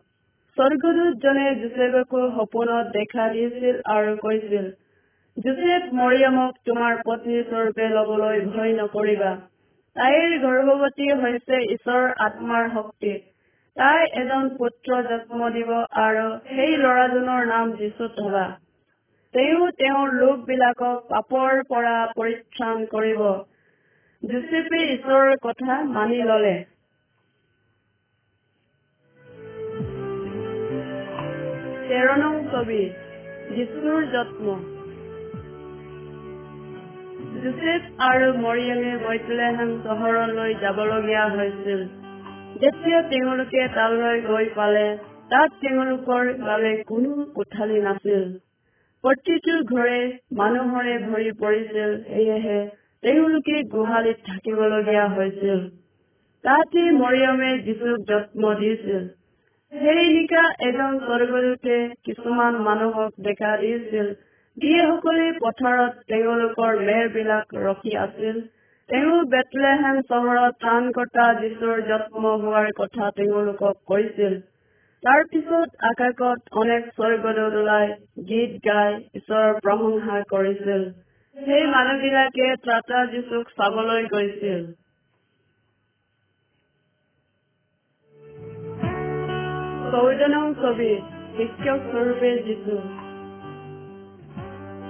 স্বৰ্গদূতজনে 0.57 1.47
জোচেফকো 1.61 2.23
সপোনত 2.37 2.93
দেখা 2.93 3.27
দিছিল 3.33 3.81
আৰু 3.91 4.15
কৈছিল 4.21 4.71
জোচেফ 5.37 5.83
মৰিয়মক 5.93 6.53
তোমাৰ 6.65 7.01
পত্নী 7.05 7.43
স্বৰূপে 7.43 7.87
লবলৈ 7.89 8.43
ভয় 8.49 8.73
নকৰিবা। 8.73 9.31
তাইৰ 9.95 10.37
গৰ্ভৱতী 10.43 11.07
হৈছে 11.21 11.63
ঈশ্বৰৰ 11.73 12.13
আত্মাৰ 12.25 12.69
শক্তি। 12.73 13.15
তাই 13.77 14.03
এজন 14.19 14.45
পুত্ৰ 14.57 14.97
জন্ম 15.07 15.47
দিব 15.49 15.71
আৰু 16.01 16.27
সেই 16.49 16.75
ল'ৰাজনৰ 16.77 17.47
নাম 17.47 17.71
যীশু 17.71 18.05
থবা 18.17 18.43
তেওঁ 19.33 19.65
তেওঁৰ 19.79 20.13
লোকবিলাকক 20.13 21.01
পাপৰ 21.09 21.59
পৰা 21.63 21.95
পৰিত্ৰাণ 22.15 22.85
কৰিব। 22.85 23.23
জোচেফে 24.23 24.79
ঈশ্বৰৰ 24.91 25.33
কথা 25.41 25.79
মানি 25.89 26.21
ললে। 26.21 26.53
তেৰ 31.89 32.15
নং 32.17 32.39
ছবি 32.51 32.79
যীশুৰ 33.51 34.07
জন্ম। 34.15 34.55
জোচেফ 37.43 37.81
আৰু 37.99 38.33
মৰিয়মে 38.39 38.93
বৈতলেহেম 39.05 39.77
চহৰলৈ 39.83 40.57
যাবলগীয়া 40.61 41.25
হৈছিল। 41.29 42.04
যেতিয়া 42.61 42.99
তেওঁলোকে 43.09 43.61
তালৈ 43.75 44.21
গৈ 44.21 44.45
পালে 44.55 44.83
তাত 45.29 45.49
তেওঁলোকৰ 45.61 46.29
বাবে 46.41 46.71
কোনো 46.83 47.25
কোঠালি 47.35 47.79
নাছিল। 47.81 48.23
প্ৰতিটো 49.03 49.55
ঘৰে 49.71 49.97
মানুহৰে 50.37 50.93
ভৰি 51.05 51.31
পৰিছিল 51.39 51.91
সেয়েহে 52.05 52.59
তেওঁলোকে 53.03 53.57
গোহালিত 53.63 54.17
থাকিবলগীয়া 54.25 55.05
হৈছিল। 55.07 55.59
তাতে 56.43 56.81
মৰিয়মে 56.91 57.51
যীশুক 57.59 58.07
জন্ম 58.09 58.53
দিছিল। 58.53 59.03
সেই 59.73 60.03
নিশা 60.13 60.43
এজন 60.69 60.99
স্বৰ্গদূতে 60.99 61.77
কিছুমান 62.03 62.59
মানুহক 62.61 63.11
দেখা 63.21 63.51
দিছিল। 63.57 64.11
যিসকলে 64.57 65.25
পথাৰত 65.39 65.93
তেওঁলোকৰ 66.07 66.83
মেৰবিলাক 66.85 67.55
ৰখি 67.63 67.97
আছিল। 67.97 68.35
তেওঁ 68.89 69.21
বেতলেহেম 69.25 69.95
চহৰত 70.09 70.57
ত্ৰাণকৰ্তা 70.59 71.23
যীশুৰ 71.33 71.79
জন্ম 71.81 72.33
হোৱাৰ 72.41 72.67
কথা 72.75 73.07
তেওঁলোকক 73.15 73.79
কৈছিল। 73.85 74.35
তাৰ 75.03 75.23
পিছত 75.23 75.69
আকাশত 75.83 76.53
অনেক 76.53 76.85
স্বৰ্গদূত 76.85 77.53
ওলাই 77.53 77.87
গীত 78.29 78.51
গাই 78.67 78.93
ঈশ্বৰৰ 79.15 79.57
প্ৰশংসা 79.59 80.19
কৰিছিল। 80.29 80.83
সেই 81.35 81.65
মানুহবিলাকে 81.67 82.49
ত্ৰাতা 82.63 83.05
যীশুক 83.05 83.49
চাবলৈ 83.49 84.05
গৈছিল। 84.05 84.61
চৌধ 89.91 90.21
নং 90.27 90.53
ছবি 90.61 90.91
শিক্ষক 91.37 91.89
স্বৰূপে 91.91 92.31
যীশু। 92.43 92.79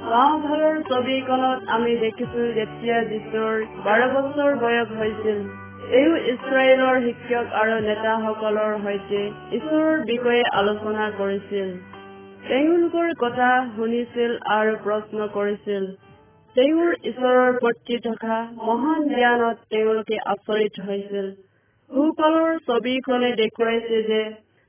বাওঁফালৰ 0.05 0.75
ছবিখনত 0.89 1.59
আমি 1.67 1.93
দেখিছো 1.99 2.41
যেতিয়া 2.55 2.97
যীশুৰ 3.03 3.55
বাৰ 3.85 4.01
বছৰ 4.09 4.51
বয়স 4.59 4.91
হৈছিল। 4.99 5.39
তেওঁ 5.89 6.13
ইছৰাইলৰ 6.33 6.99
শিক্ষক 7.05 7.55
আৰু 7.61 7.79
নেতাসকলৰ 7.79 8.75
সৈতে 8.83 9.21
ঈশ্বৰৰ 9.51 10.03
বিষয়ে 10.05 10.43
আলোচনা 10.53 11.07
কৰিছিল। 11.17 11.71
তেওঁলোকৰ 12.47 13.09
কথা 13.17 13.49
শুনিছিল 13.75 14.31
আৰু 14.51 14.77
প্ৰশ্ন 14.83 15.27
কৰিছিল। 15.33 15.89
তেওঁৰ 16.55 16.93
ঈশ্বৰৰ 17.03 17.59
প্ৰতি 17.59 17.99
থকা 17.99 18.39
মহান 18.63 19.01
জ্ঞানত 19.09 19.57
তেওঁলোকে 19.69 20.23
আচৰিত 20.27 20.87
হৈছিল। 20.87 21.27
সোঁফালৰ 21.89 22.51
ছবিখনে 22.67 23.35
দেখুৱাইছে 23.35 23.97
যে 24.03 24.23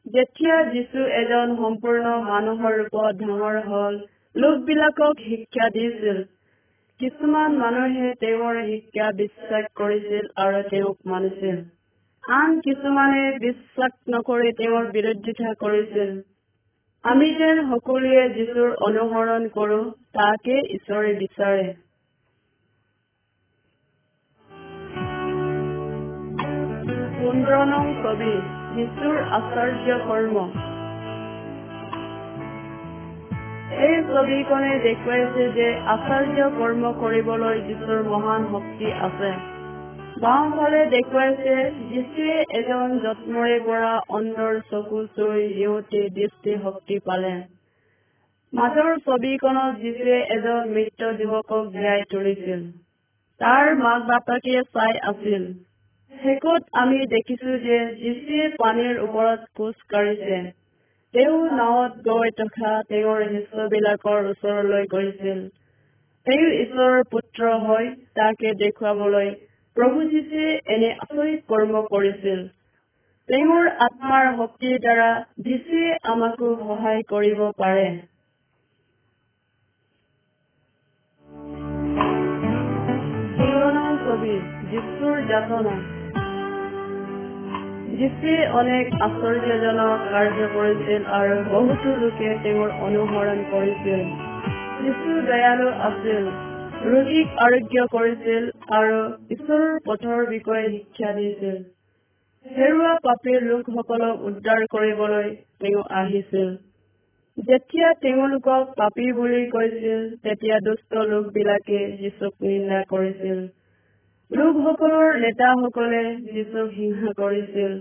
যেতিয়া 0.06 0.56
যীশু 0.72 1.06
এজন 1.20 1.56
সম্পূৰ্ণ 1.56 2.18
মানুহৰ 2.26 2.76
ৰূপত 2.80 3.14
ডাঙৰ 3.22 3.56
হল 3.68 3.94
লোকবিলাকক 4.36 5.14
শিক্ষা 5.28 5.68
দিছিল। 5.68 6.18
কিছুমান 7.00 7.56
মানুহে 7.56 8.14
তেওঁৰ 8.20 8.56
শিক্ষা 8.62 9.12
বিশ্বাস 9.12 9.64
কৰিছিল 9.74 10.26
আৰু 10.36 10.62
তেওঁক 10.68 10.96
মানিছিল। 11.06 11.56
আন 12.24 12.60
কিছুমানে 12.60 13.24
বিশ্বাস 13.38 13.92
নকৰি 14.08 14.52
তেওঁৰ 14.52 14.86
বিৰোধিতা 14.86 15.54
কৰিছিল। 15.54 16.12
আমি 17.04 17.28
যেন 17.34 17.56
সকলোৱে 17.70 18.28
যীশুৰ 18.28 18.70
অনুসৰণ 18.80 19.48
কৰো 19.48 19.80
তাকে 20.18 20.60
ঈশ্বৰে 20.74 21.14
বিচাৰে। 21.14 21.66
পোন্ধৰ 27.18 27.66
নং 27.66 27.92
ছবি 28.02 28.32
যীশুৰ 28.76 29.16
আশ্চৰ্য 29.38 30.00
কৰ্ম। 30.08 30.65
এই 33.66 33.94
ছবিখনে 34.02 34.78
দেখুৱাইছে 34.78 35.44
যে 35.52 35.66
আশ্চৰ্য 35.86 36.44
কৰ্ম 36.58 36.90
কৰিবলৈ 37.00 37.60
যীশুৰ 37.60 38.02
মহান 38.02 38.44
শক্তি 38.52 38.92
আছে। 39.00 39.30
বাওঁফালে 40.20 40.86
দেখুৱাইছে 40.86 41.54
যীশুৱে 41.90 42.36
এজন 42.58 42.98
জন্মৰে 42.98 43.58
পৰা 43.60 43.90
অন্ধৰ 44.08 44.60
চকু 44.70 45.06
চুই 45.16 45.48
সিহঁতে 45.54 46.08
দৃষ্টি 46.08 46.54
শক্তি 46.62 46.98
পালে। 46.98 47.32
মাজৰ 48.52 48.92
ছবিখনত 48.98 49.80
যীশুৱে 49.80 50.18
এজন 50.30 50.68
মৃত 50.68 51.00
যুৱকক 51.18 51.64
জীয়াই 51.72 52.02
তুলিছিল। 52.10 52.62
তাৰ 53.40 53.74
মাক 53.76 54.02
বাপেকে 54.02 54.62
চাই 54.74 54.92
আছিল 55.08 55.42
শেষত 56.12 56.62
আমি 56.72 56.98
দেখিছো 57.06 57.58
যে 57.58 57.78
যীশুৱে 57.96 58.48
পানীৰ 58.58 58.98
ওপৰত 58.98 59.40
খোজ 59.56 59.74
কাঢ়িছে। 59.88 60.65
তেওঁ 61.14 61.36
নাৱত 61.50 62.02
গৈ 62.08 62.30
থকা 62.30 62.70
তেওঁৰ 62.88 63.20
শিষ্যবিলাকৰ 63.28 64.26
ওচৰলৈ 64.30 64.88
গৈছিল। 64.90 65.38
তেওঁ 66.26 66.48
ঈশ্বৰৰ 66.56 67.04
পুত্ৰ 67.10 67.52
হয় 67.62 67.88
তাকে 68.14 68.52
দেখুৱাবলৈ 68.54 69.30
প্ৰভু 69.76 70.02
যীশুৱে 70.10 70.50
এনে 70.74 70.90
আচৰিত 70.98 71.40
কৰ্ম 71.48 71.82
কৰিছিল। 71.90 72.42
তেওঁৰ 73.28 73.70
আত্মাৰ 73.80 74.28
শক্তিৰ 74.36 74.76
দ্বাৰা 74.80 75.08
যীশুৱে 75.40 75.96
আমাকো 76.08 76.52
সহায় 76.64 77.02
কৰিব 77.08 77.46
পাৰে। 77.56 77.88
ছবি 84.06 84.34
যীশুৰ 84.70 85.16
যাতনা। 85.28 85.95
যীশুৱে 87.98 88.32
অনেক 88.52 88.84
আশ্চৰ্যজনক 89.02 90.02
কাৰ্য 90.12 90.46
কৰিছিল 90.54 91.04
আৰু 91.10 91.36
বহুতো 91.50 91.92
লোকে 91.96 92.32
তেওঁৰ 92.42 92.74
অনুসৰণ 92.80 93.38
কৰিছিল। 93.50 94.02
যীশু 94.82 95.14
দয়ালু 95.28 95.68
আছিল 95.80 96.26
ৰোগীক 96.86 97.28
আৰোগ্য 97.38 97.86
কৰিছিল 97.90 98.50
আৰু 98.70 98.98
ঈশ্বৰৰ 99.30 99.72
পথৰ 99.86 100.26
বিষয়ে 100.28 100.66
শিক্ষা 100.68 101.12
দিছিল। 101.12 101.56
হেৰুৱা 102.46 102.92
পাপীৰ 103.02 103.40
লোকসকলক 103.42 104.24
উদ্ধাৰ 104.24 104.66
কৰিবলৈ 104.70 105.30
তেওঁ 105.60 105.84
আহিছিল। 105.96 106.48
যেতিয়া 107.38 107.88
তেওঁলোকক 108.00 108.74
পাপী 108.76 109.12
বুলি 109.12 109.40
কৈছিল 109.50 110.00
তেতিয়া 110.22 110.56
দুষ্ট 110.60 111.06
লোকবিলাকে 111.08 111.80
যীচুক 112.00 112.34
নিন্দা 112.42 112.82
কৰিছিল। 112.88 113.38
লোকসকলৰ 114.30 115.16
নেতাসকলে 115.20 115.98
যীচুক 116.26 116.70
হিংসা 116.70 117.10
কৰিছিল 117.16 117.74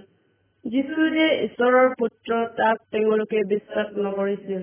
যীচু 0.66 1.06
যে 1.10 1.26
ঈশ্বৰৰ 1.44 1.88
পুত্ৰ 2.00 2.38
তাক 2.58 2.82
তেওঁলোকে 2.92 3.40
বিশ্বাস 3.48 3.88
নকৰিছিল 3.98 4.62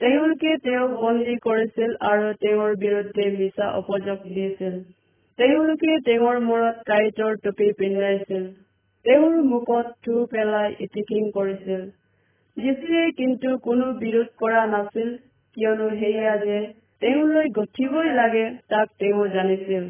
তেওঁলোকে 0.00 0.52
তেওঁক 0.64 0.92
বন্দী 1.00 1.34
কৰিছিল 1.38 1.90
আৰু 2.08 2.28
তেওঁৰ 2.40 2.76
বিৰুদ্ধে 2.76 3.24
মিছা 3.30 3.66
অপযোগ 3.72 4.22
দিছিল। 4.28 4.76
তেওঁলোকে 5.38 5.96
তেওঁৰ 6.04 6.38
মূৰত 6.40 6.86
কাঁইটৰ 6.86 7.40
টুপি 7.42 7.68
পিন্ধাইছিল। 7.72 8.44
তেওঁৰ 9.04 9.36
মুখত 9.44 9.86
থু 10.04 10.14
পেলাই 10.26 10.76
ইটিকিং 10.80 11.30
কৰিছিল। 11.30 11.82
যীশুৱে 12.56 13.02
কিন্তু 13.16 13.56
কোনো 13.58 13.90
বিৰোধ 13.98 14.30
কৰা 14.38 14.62
নাছিল 14.66 15.10
কিয়নো 15.56 15.90
সেয়া 15.96 16.36
যে 16.36 16.58
তেওঁলৈ 17.00 17.52
গঠিবই 17.58 18.14
লাগে 18.14 18.46
তাক 18.68 18.88
তেওঁ 18.98 19.26
জানিছিল। 19.28 19.84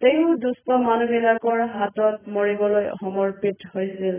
তেওঁ 0.00 0.32
দুষ্ট 0.36 0.68
মানুহবিলাকৰ 0.68 1.60
হাতত 1.66 2.16
মৰিবলৈ 2.28 2.88
সমৰ্পিত 3.00 3.56
হৈছিল। 3.74 4.16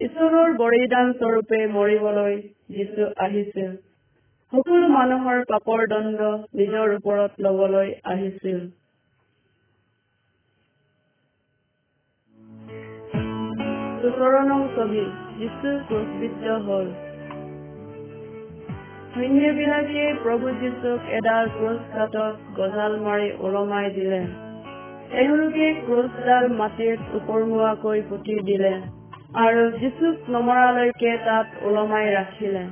ঈশ্বৰৰ 0.00 0.54
বলিদান 0.56 1.12
স্বৰূপে 1.12 1.66
মৰিবলৈ 1.66 2.34
যীশু 2.70 3.06
আহিছিল। 3.16 3.68
সকলো 4.52 4.88
মানুহৰ 4.88 5.44
পাপৰ 5.44 5.82
দণ্ড 5.86 6.20
নিজৰ 6.54 6.94
ওপৰত 6.94 7.32
লবলৈ 7.38 7.94
আহিছিল। 8.04 8.58
সৈন্যবিলাকে 19.16 20.04
প্ৰভু 20.22 20.46
যীশুক 20.60 21.00
এডাল 21.10 21.48
ক্ৰুচ 21.48 21.78
কাঠত 21.94 22.34
গজাল 22.56 22.98
মাৰি 23.00 23.30
ওলমাই 23.38 23.90
দিলে। 23.90 24.45
এওঁলোকে 25.14 25.66
ক্ৰুচডাল 25.86 26.44
মাটিত 26.52 27.00
ওপৰমুৱাকৈ 27.14 28.00
পুতি 28.02 28.34
দিলে 28.44 28.70
আৰু 29.36 29.62
যীশুক 29.74 30.16
নমৰালৈকে 30.28 31.12
তাত 31.24 31.46
ওলমাই 31.62 32.06
ৰাখিলে। 32.14 32.62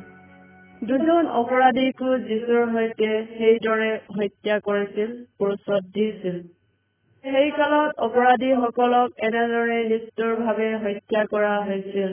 দুজন 0.82 1.26
অপৰাধীকো 1.32 2.16
যীশুৰ 2.24 2.64
সৈতে 2.72 3.10
সেইদৰে 3.38 3.90
হত্যা 4.16 4.56
কৰিছিল 4.58 5.10
ক্ৰুচত 5.38 5.82
দিছিল। 5.94 6.40
সেই 7.24 7.50
কালত 7.50 7.90
অপৰাধীসকলক 7.98 9.08
এনেদৰে 9.22 9.78
নিষ্ঠুৰভাৱে 9.84 10.70
হত্যা 10.78 11.22
কৰা 11.24 11.54
হৈছিল। 11.60 12.10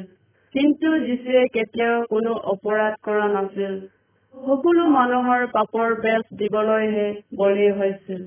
কিন্তু 0.56 0.88
যীশুৱে 1.00 1.48
কেতিয়াও 1.54 2.06
কোনো 2.06 2.32
অপৰাধ 2.54 2.94
কৰা 3.04 3.28
নাছিল। 3.28 3.74
সকলো 4.34 4.84
মানুহৰ 4.90 5.48
পাপৰ 5.48 5.96
বেচ 5.96 6.24
দিবলৈহে 6.38 7.08
বলি 7.38 7.68
হৈছিল। 7.72 8.22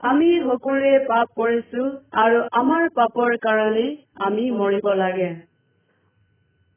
আমি 0.00 0.26
সকলোৱে 0.40 0.96
পাপ 1.04 1.30
কৰিছো 1.36 1.84
আৰু 2.20 2.40
আমাৰ 2.52 2.88
পাপৰ 2.94 3.36
কাৰণে 3.42 3.84
আমি 4.20 4.42
মৰিব 4.56 4.88
লাগে। 4.94 5.28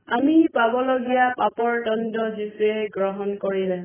আমি 0.08 0.36
পাবলগীয়া 0.54 1.26
পাপৰ 1.38 1.76
দণ্ড 1.84 2.28
যীশুৱে 2.38 2.86
গ্ৰহণ 2.90 3.34
কৰিলে। 3.38 3.80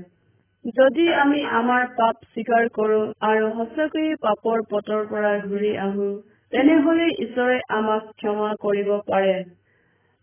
যদি 0.75 1.07
আমি 1.17 1.41
আমাৰ 1.53 1.83
পাপ 1.97 2.23
স্বীকাৰ 2.29 2.69
কৰো 2.73 3.01
আৰু 3.23 3.51
সঁচাকৈয়ে 3.57 4.21
পাপৰ 4.23 4.63
পথৰ 4.71 5.05
পৰা 5.11 5.35
ঘূৰি 5.43 5.73
আহো 5.81 6.09
তেনেহলে 6.53 7.11
ঈশ্বৰে 7.19 7.59
আমাক 7.73 8.09
ক্ষমা 8.17 8.51
কৰিব 8.61 8.91
পাৰে। 9.07 9.37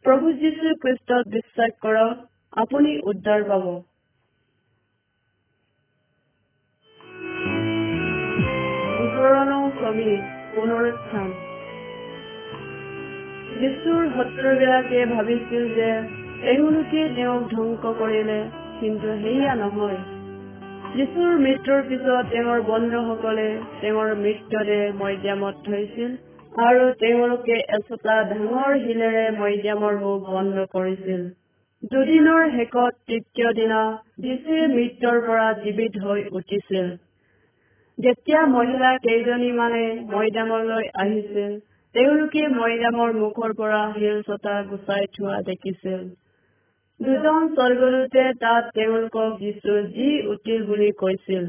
প্ৰভু 0.06 0.34
যীশু 0.40 0.74
খ্ৰীষ্টত 0.82 1.24
বিশ্বাস 1.30 1.78
কৰক 1.80 2.28
আপুনি 2.58 2.98
উদ্ধাৰ 3.06 3.44
পাব। 3.44 3.66
নং 9.22 9.70
ছবি 9.72 10.22
পুনৰুত্থান। 10.56 11.34
যীশুৰ 13.60 14.10
শত্ৰুবিলাকে 14.18 15.06
ভাবিছিল 15.06 15.76
যে 15.76 15.90
এওঁলোকে 16.44 17.10
তেওঁক 17.16 17.52
ধ্বংস 17.52 18.00
কৰিলে 18.00 18.44
কিন্তু 18.80 19.08
সেয়া 19.08 19.56
নহয়। 19.56 19.98
যীশুৰ 20.96 21.40
মৃত্যুৰ 21.40 21.82
পিছত 21.90 22.26
তেওঁৰ 22.32 22.62
বন্ধুসকলে 22.62 23.58
তেওঁৰ 23.82 24.16
মৃতদেহ 24.16 25.04
মৈদামত 25.04 25.56
থৈছিল 25.66 26.16
আৰু 26.58 26.92
তেওঁলোকে 26.92 27.54
এচটা 27.54 28.24
ডাঙৰ 28.24 28.80
শিলেৰে 28.80 29.32
মৈদামৰ 29.32 29.94
মুখ 29.94 30.30
বন্ধ 30.30 30.66
কৰিছিল। 30.74 31.30
দুদিনৰ 31.92 32.50
শেষত 32.52 32.94
তৃতীয় 33.08 33.54
দিনা 33.54 33.98
যীশুৱে 34.20 34.68
মৃত্যুৰ 34.68 35.22
পৰা 35.28 35.54
জীৱিত 35.54 36.04
হৈ 36.04 36.24
উঠিছিল। 36.32 37.11
যেতিয়া 37.98 38.42
মহিলা 38.48 38.90
কেইজনীমানে 38.98 39.84
মৈদামলৈ 40.12 40.88
আহিছিল 40.96 41.52
তেওঁলোকে 41.96 42.44
মৈদামৰ 42.54 43.14
মুখৰ 43.16 43.54
পৰা 43.54 43.82
শিল 43.94 44.22
ছটা 44.22 44.54
গুচাই 44.64 45.08
থোৱা 45.16 45.38
দেখিছিল। 45.42 46.02
দুজন 47.00 47.48
স্বৰ্গদূতে 47.56 48.24
তাত 48.40 48.64
তেওঁলোকক 48.74 49.38
যীশু 49.40 49.76
যি 49.90 50.10
উঠিল 50.28 50.66
বুলি 50.66 50.90
কৈছিল 50.98 51.46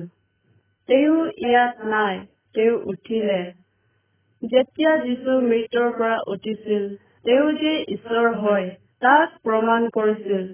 তেওঁ 0.89 1.19
ইয়াত 1.43 1.75
নাই 1.87 2.19
তেওঁ 2.55 2.79
উঠিলে। 2.85 3.41
যেতিয়া 4.43 4.93
যীশু 4.99 5.39
মৃত্যুৰ 5.47 5.91
পৰা 5.99 6.17
উঠিছিল 6.27 6.89
তেওঁ 7.25 7.49
যে 7.59 7.75
ঈশ্বৰ 7.89 8.29
হয় 8.39 8.69
তাক 9.01 9.39
প্ৰমাণ 9.43 9.89
কৰিছিল। 9.93 10.45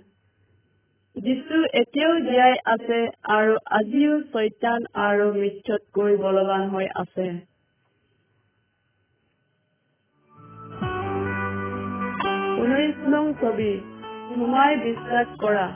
যীশু 1.19 1.57
এতিয়াও 1.73 2.15
জীয়াই 2.21 2.55
আছে 2.67 2.99
আৰু 3.33 3.55
আজিও 3.71 4.19
চৈতান 4.33 4.85
আৰু 5.03 5.25
মৃত্যুতকৈ 5.33 6.17
বলৱান 6.17 6.69
হৈ 6.69 6.87
আছে। 6.95 7.27
ঊনৈশ 12.61 13.01
নং 13.09 13.27
ছবি 13.41 13.71
সোমাই 14.29 14.79
বিশ্বাস 14.85 15.35
কৰা। 15.41 15.67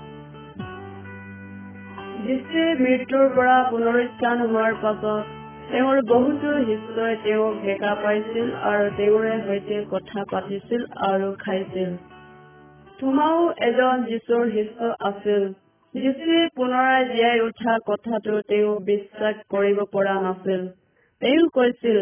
যীশুৱে 2.27 2.67
মৃত্যুৰ 2.81 3.27
পৰা 3.37 3.57
পুনৰুত্থান 3.71 4.47
হোৱাৰ 4.47 4.79
পাছত 4.83 5.41
তেওঁৰ 5.73 5.99
বহুতো 6.07 6.55
শিষ্যই 6.69 7.17
তেওঁক 7.25 7.61
দেখা 7.65 7.93
পাইছিল 8.03 8.49
আৰু 8.71 8.89
তেওঁৰে 8.97 9.35
সৈতে 9.47 9.83
কথা 9.91 10.25
পাতিছিল 10.31 10.83
আৰু 11.09 11.29
খাইছিল। 11.39 11.93
তোমাও 13.03 13.38
এজন 13.62 14.03
যীশুৰ 14.05 14.43
শিষ্য 14.51 14.88
আছিল। 15.01 15.45
যীশুৱে 15.95 16.41
পুনৰাই 16.57 17.05
জীয়াই 17.05 17.41
উঠা 17.41 17.73
কথাটো 17.87 18.35
তেওঁ 18.51 18.75
বিশ্বাস 18.81 19.41
কৰিব 19.49 19.79
পৰা 19.93 20.12
নাছিল। 20.23 20.61
তেওঁ 21.23 21.49
কৈছিল 21.53 21.99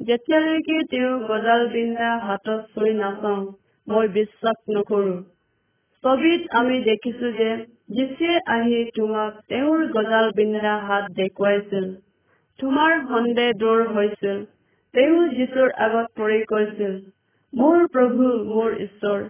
যেতিয়ালৈকে 0.00 0.76
তেওঁ 0.90 1.12
গজাল 1.20 1.64
বিন্ধা 1.68 2.10
হাতত 2.18 2.60
চুই 2.74 2.92
নাচাওঁ 2.94 3.42
মই 3.86 4.08
বিশ্বাস 4.08 4.58
নকৰো। 4.70 5.16
ছবিত 6.04 6.42
আমি 6.50 6.76
দেখিছো 6.80 7.30
যে 7.32 7.48
যীশুৱে 7.90 8.36
আহি 8.46 8.78
তোমাক 8.96 9.40
তেওঁৰ 9.48 9.86
গজাল 9.86 10.30
বিন্ধা 10.36 10.74
হাত 10.82 11.04
দেখুৱাইছিল। 11.16 11.88
তোমাৰ 12.58 12.92
সন্দেহ 13.08 13.48
দূৰ 13.56 13.82
হৈছিল। 13.94 14.38
তেওঁ 14.94 15.18
যীশুৰ 15.28 15.68
আগত 15.86 16.06
পৰি 16.20 16.38
কৈছিল 16.52 16.94
মোৰ 17.52 17.88
প্ৰভু 17.88 18.30
মোৰ 18.52 18.70
ঈশ্বৰ 18.80 19.20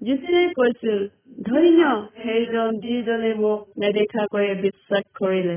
যীশুৱে 0.00 0.42
কৈছিল 0.54 0.98
ধন্য 1.42 1.80
সেইজন 2.22 2.78
যিজনে 2.78 3.34
মোক 3.34 3.60
নেদেখাকৈয়ে 3.78 4.54
বিশ্বাস 4.62 5.04
কৰিলে 5.14 5.56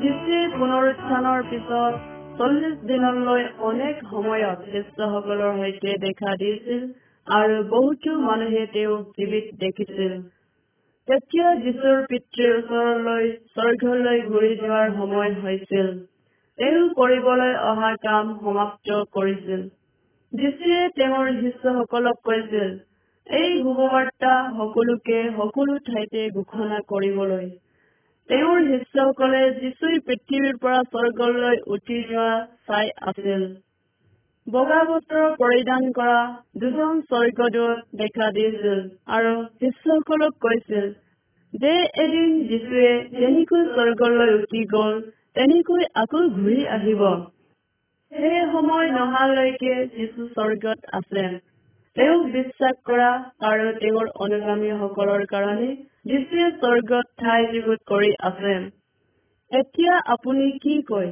যীশুৱে 0.00 0.40
পুনৰুত্থানৰ 0.54 1.40
পিছত 1.50 1.94
চল্লিশ 2.38 2.76
দিনলৈ 2.84 3.44
অনেক 3.58 4.02
সময়ত 4.10 4.58
শিষ্যসকলৰ 4.72 5.56
সৈতে 5.56 5.96
দেখা 6.00 6.34
দিছিল 6.36 6.82
আৰু 7.26 7.56
বহুতো 7.68 8.18
মানুহে 8.20 8.66
তেওঁক 8.72 9.02
জীৱিত 9.16 9.46
দেখিছিল 9.58 10.12
তেতিয়া 11.10 11.48
যীশুৰ 11.54 12.02
পিতৃৰ 12.06 12.52
ওচৰলৈ 12.56 13.24
স্বৰ্গলৈ 13.54 14.20
ঘূৰি 14.26 14.50
যোৱাৰ 14.56 14.90
সময় 14.90 15.32
হৈছিল। 15.34 15.88
তেওঁ 16.58 16.84
কৰিবলৈ 16.90 17.54
অহা 17.62 17.88
কাম 18.02 18.28
সমাপ্ত 18.40 18.98
কৰিছিল। 19.12 19.64
যীশুৱে 20.32 20.78
তেওঁৰ 20.94 21.32
শিষ্যসকলক 21.40 22.20
কৈছিল 22.24 22.68
এই 23.26 23.56
শুভবাৰ্তা 23.62 24.34
সকলোকে 24.58 25.18
সকলো 25.36 25.78
ঠাইতে 25.78 26.22
ঘোষণা 26.30 26.78
কৰিবলৈ। 26.86 27.50
তেওঁৰ 28.28 28.62
শিষ্যসকলে 28.68 29.42
যীশুই 29.60 29.98
পৃথিৱীৰ 30.06 30.62
পৰা 30.62 30.80
স্বৰ্গলৈ 30.82 31.56
উঠি 31.66 31.98
যোৱা 32.02 32.30
চাই 32.66 32.94
আছিল। 33.06 33.42
বগা 34.46 34.78
বস্ত্ৰ 34.84 35.22
পৰিধান 35.36 35.84
কৰা 35.92 36.20
দুজন 36.56 37.00
স্বৰ্গদূত 37.02 37.98
দেখা 37.98 38.28
দিছিল 38.30 38.78
আৰু 39.08 39.32
শিষ্যসকলক 39.58 40.38
কৈছিল 40.40 40.86
যে 41.52 41.74
এদিন 42.04 42.32
যীশুৱে 42.48 42.88
যেনেকৈ 43.14 43.62
স্বৰ্গলৈ 43.68 44.32
উঠি 44.34 44.62
গল 44.72 44.98
তেনেকৈ 45.34 45.86
আকৌ 45.94 46.22
ঘূৰি 46.30 46.66
আহিব। 46.70 47.04
সেই 48.12 48.40
সময় 48.52 48.90
নহালৈকে 48.90 49.74
যীশু 49.94 50.26
স্বৰ্গত 50.30 50.92
আছে। 50.92 51.24
তেওঁক 51.96 52.26
বিশ্বাস 52.32 52.76
কৰা 52.84 53.10
আৰু 53.46 53.70
তেওঁৰ 53.78 54.12
অনুগামীসকলৰ 54.20 55.24
কাৰণে 55.28 55.70
যীশুৱে 56.06 56.50
স্বৰ্গত 56.58 57.06
ঠাই 57.18 57.48
যুগুত 57.52 57.80
কৰি 57.88 58.12
আছে। 58.24 58.54
এতিয়া 59.52 59.94
আপুনি 60.08 60.50
কি 60.58 60.74
কয়? 60.88 61.10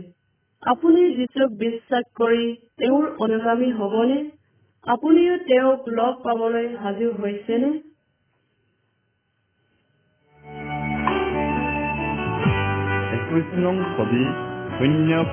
আপুনি 0.63 1.15
যীশুক 1.15 1.59
বিশ্বাস 1.59 2.03
কৰি 2.15 2.57
তেওঁৰ 2.79 3.17
অনুগামী 3.19 3.73
হবনে? 3.73 4.31
আপুনিও 4.87 5.39
তেওঁক 5.39 5.89
লগ 5.89 6.23
পাবলৈ 6.23 6.77
সাজু 6.77 7.13
হৈছেনে? 7.13 7.69
একৈশ 13.13 13.45
নং 13.55 13.85
ছবি 13.97 14.25
শূন্য 14.79 15.25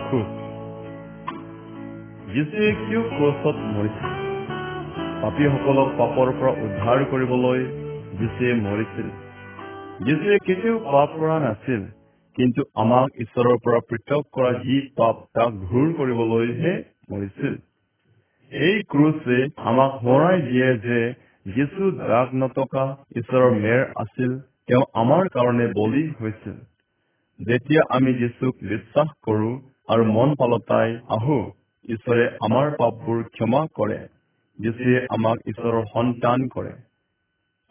যীশুৱে 2.35 2.71
কিয় 2.71 3.01
ক্ৰছত 3.01 3.55
মৰিছিল। 3.55 4.11
পাপীসকলক 5.21 5.88
পাপৰ 5.97 6.31
পৰা 6.39 6.51
উদ্ধাৰ 6.51 7.05
কৰিবলৈ 7.05 7.63
যীশুৱে 8.19 8.53
মৰিছিল। 8.53 9.09
যীশুৱে 10.05 10.38
কেতিয়াও 10.45 10.79
পাপ 10.79 11.09
কৰা 11.19 11.39
নাছিল। 11.39 12.05
কিন্তু 12.36 12.63
আমাক 12.76 13.21
ঈশ্বৰৰ 13.21 13.58
পৰা 13.65 13.80
পৃথক 13.89 14.24
কৰা 14.32 14.52
যি 14.63 14.78
পাপ 14.98 15.15
তাক 15.34 15.52
দূৰ 15.63 15.93
কৰিবলৈহে 15.93 16.74
মৰিছিল। 17.12 17.54
এই 18.52 18.82
ক্ৰুচে 18.89 19.38
আমাক 19.69 19.91
সোঁৱৰাই 20.02 20.41
দিয়ে 20.41 20.69
যে 20.78 21.00
যীশু 21.45 21.91
দাগ 22.02 22.28
নথকা 22.34 22.86
ঈশ্বৰৰ 23.15 23.52
মেৰ 23.62 23.82
আছিল 23.95 24.32
তেওঁ 24.67 24.84
আমাৰ 24.93 25.28
কাৰণে 25.28 25.67
বলি 25.76 26.04
হৈছিল। 26.21 26.58
যেতিয়া 27.39 27.82
আমি 27.89 28.13
যীশুক 28.13 28.56
বিশ্বাস 28.69 29.10
কৰো 29.24 29.50
আৰু 29.88 30.04
মন 30.12 30.36
পালতাই 30.36 30.93
আহো 31.10 31.39
ঈশ্বৰে 31.86 32.26
আমাৰ 32.41 32.71
পাপবোৰ 32.80 33.24
ক্ষমা 33.36 33.62
কৰে 33.74 33.98
যীশুৱে 34.60 35.00
আমাক 35.10 35.38
ঈশ্বৰৰ 35.48 35.84
সন্তান 35.93 36.48
কৰে। 36.48 36.74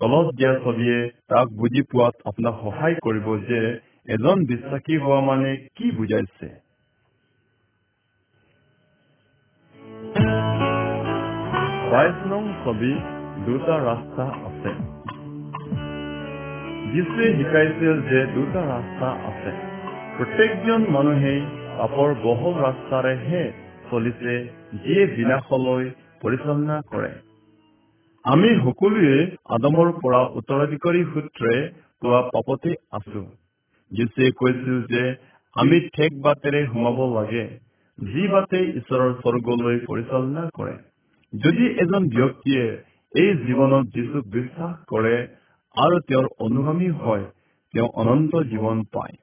তলত 0.01 0.27
দিয়া 0.35 0.53
ছবিয়ে 0.59 0.99
তাক 1.29 1.47
বুজি 1.59 1.83
পোৱাত 1.91 2.15
আপোনাক 2.25 2.55
সহায় 2.63 2.95
কৰিব 2.95 3.27
যে 3.49 3.61
এজন 4.09 4.39
বিশ্বাসী 4.45 4.95
হোৱা 4.97 5.21
মানে 5.21 5.51
কি 5.77 5.87
বুজাইছে 5.91 6.49
বাইশ 11.91 12.19
নং 12.27 12.43
ছবি 12.63 12.93
দুটা 13.47 13.77
ৰাস্তা 13.85 14.25
আছে 14.49 14.73
যীশুৱে 16.93 17.27
শিকাইছিল 17.37 17.95
যে 18.11 18.21
দুটা 18.35 18.63
ৰাস্তা 18.69 19.09
আছে 19.29 19.53
প্ৰত্যেকজন 20.17 20.83
মানুহেই 20.91 21.41
পাপৰ 21.79 22.11
বহল 22.25 22.55
ৰাস্তাৰেহে 22.63 23.45
চলিছে 23.91 24.35
যিয়ে 24.81 25.05
বিনাশলৈ 25.17 25.87
পৰিচালনা 26.23 26.77
কৰে 26.91 27.13
আমি 28.25 28.51
সকলোৱে 28.61 29.17
আদমৰ 29.55 29.89
পৰা 30.03 30.21
উত্তৰাধিকাৰী 30.39 31.01
সূত্ৰে 31.13 31.55
পোৱা 32.03 32.21
পাপতে 32.31 32.71
আছো 32.91 33.25
যীশুৱে 33.91 34.31
কৈছিল 34.37 34.77
যে 34.89 35.03
আমি 35.57 35.79
ঠেক 35.91 36.13
বাটেৰে 36.23 36.61
সোমাব 36.67 36.99
লাগে 37.11 37.45
যি 37.99 38.23
বাটে 38.29 38.61
ঈশ্বৰৰ 38.73 39.13
স্বৰ্গলৈ 39.19 39.77
পৰিচালনা 39.85 40.45
কৰে 40.55 40.77
যদি 41.33 41.65
এজন 41.79 42.09
ব্যক্তিয়ে 42.09 42.65
এই 43.15 43.31
জীৱনত 43.43 43.85
যীশুক 43.95 44.25
বিশ্বাস 44.31 44.75
কৰে 44.89 45.15
আৰু 45.77 46.01
তেওঁৰ 46.09 46.27
অনুগামী 46.39 46.89
হয় 46.99 47.27
তেওঁ 47.75 47.89
অনন্ত 47.95 48.43
জীৱন 48.51 48.83
পায় 48.93 49.15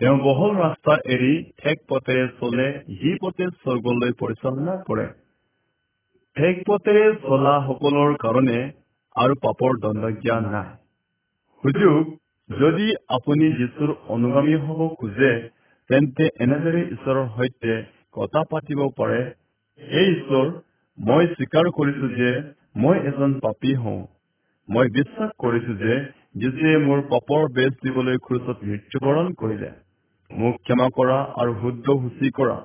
তেওঁ 0.00 0.16
বহল 0.18 0.52
ৰাস্তা 0.56 0.94
এৰি 1.14 1.32
ঠেক 1.58 1.80
পথেৰে 1.88 2.26
চলে 2.36 2.68
যি 2.94 3.10
পথে 3.22 3.48
স্বৰ্গলৈ 3.56 4.12
পৰিচালনা 4.20 4.76
কৰে 4.86 5.06
ঠেক 6.36 6.62
পথেৰে 6.66 7.04
চলা 7.24 7.54
সকলৰ 7.66 8.16
কাৰণে 8.18 8.60
আৰু 9.16 9.36
পাপৰ 9.42 9.78
দণ্ডজ্ঞা 9.80 10.36
নাই 10.46 10.70
সুযোগ 11.64 12.16
যদি 12.50 12.86
আপুনি 13.08 13.46
যীশুৰ 13.58 13.90
অনুগামী 14.08 14.54
হ'ব 14.62 14.80
খোজে 14.94 15.32
তেন্তে 15.90 16.24
এনেদৰে 16.44 16.80
ঈশ্বৰৰ 16.94 17.26
সৈতে 17.36 17.74
কথা 18.14 18.40
পাতিব 18.50 18.80
পাৰে 18.96 19.20
হে 19.80 20.00
ঈশ্বৰ 20.06 20.46
মই 20.98 21.28
স্বীকাৰ 21.34 21.70
কৰিছো 21.78 22.08
যে 22.16 22.30
মই 22.76 22.96
এজন 23.10 23.36
পাপী 23.40 23.74
হওঁ। 23.74 24.02
মই 24.68 24.86
বিশ্বাস 24.98 25.30
কৰিছো 25.38 25.72
যে 25.82 25.94
যীশুৱে 26.36 26.74
মোৰ 26.86 27.00
পাপৰ 27.12 27.46
বেজ 27.52 27.72
দিবলৈ 27.84 28.16
ক্ৰুচত 28.26 28.58
মৃত্যুবৰণ 28.62 29.32
কৰিলে। 29.34 29.70
মোক 30.30 30.54
ক্ষমা 30.66 30.88
কৰা 30.96 31.18
আৰু 31.40 31.52
শুদ্ধ 31.62 31.86
সূচী 32.02 32.28
কৰা 32.34 32.56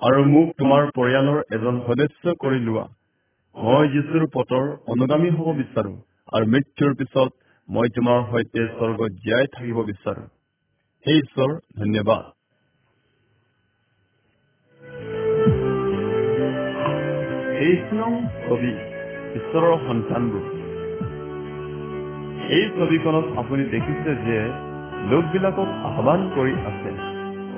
আৰু 0.00 0.20
মোক 0.34 0.46
তোমাৰ 0.58 0.82
পৰিয়ালৰ 0.98 1.38
এজন 1.56 1.74
সদস্য 1.86 2.24
কৰি 2.42 2.58
লোৱা। 2.66 2.86
মই 3.56 3.84
যীশুৰ 3.94 4.24
পথৰ 4.34 4.64
অনুগামী 4.92 5.30
হ'ব 5.30 5.48
বিচাৰো 5.60 5.92
আৰু 6.32 6.44
মৃত্যুৰ 6.54 6.92
পিছত 6.94 7.30
মই 7.68 7.88
তোমাৰ 7.88 8.20
সৈতে 8.30 8.62
স্বৰ্গত 8.66 9.12
জীয়াই 9.12 9.46
থাকিব 9.46 9.78
বিচাৰো। 9.82 10.22
হে 11.04 11.12
ঈশ্বৰ 11.16 11.50
ধন্যবাদ। 11.78 12.22
তেইছ 17.58 17.92
নং 17.92 18.16
ছবি 18.44 18.72
ঈশ্বৰৰ 19.40 19.76
সন্তানবোৰ 19.88 20.46
এই 22.50 22.64
ছবিখনত 22.68 23.38
আপুনি 23.38 23.64
দেখিছে 23.64 24.16
যে 24.24 24.38
লোকবিলাকক 25.10 25.76
আহ্বান 25.90 26.26
কৰি 26.36 26.56
আছে। 26.70 26.96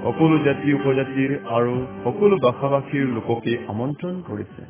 সকলো 0.02 0.42
জাতি 0.44 0.74
উপজাতিৰ 0.74 1.38
আৰু 1.58 1.74
সকলো 2.04 2.36
ভাষা 2.36 2.68
ভাষীৰ 2.68 3.06
লোককে 3.14 3.56
আমন্ত্ৰণ 3.68 4.20
কৰিছে। 4.22 4.62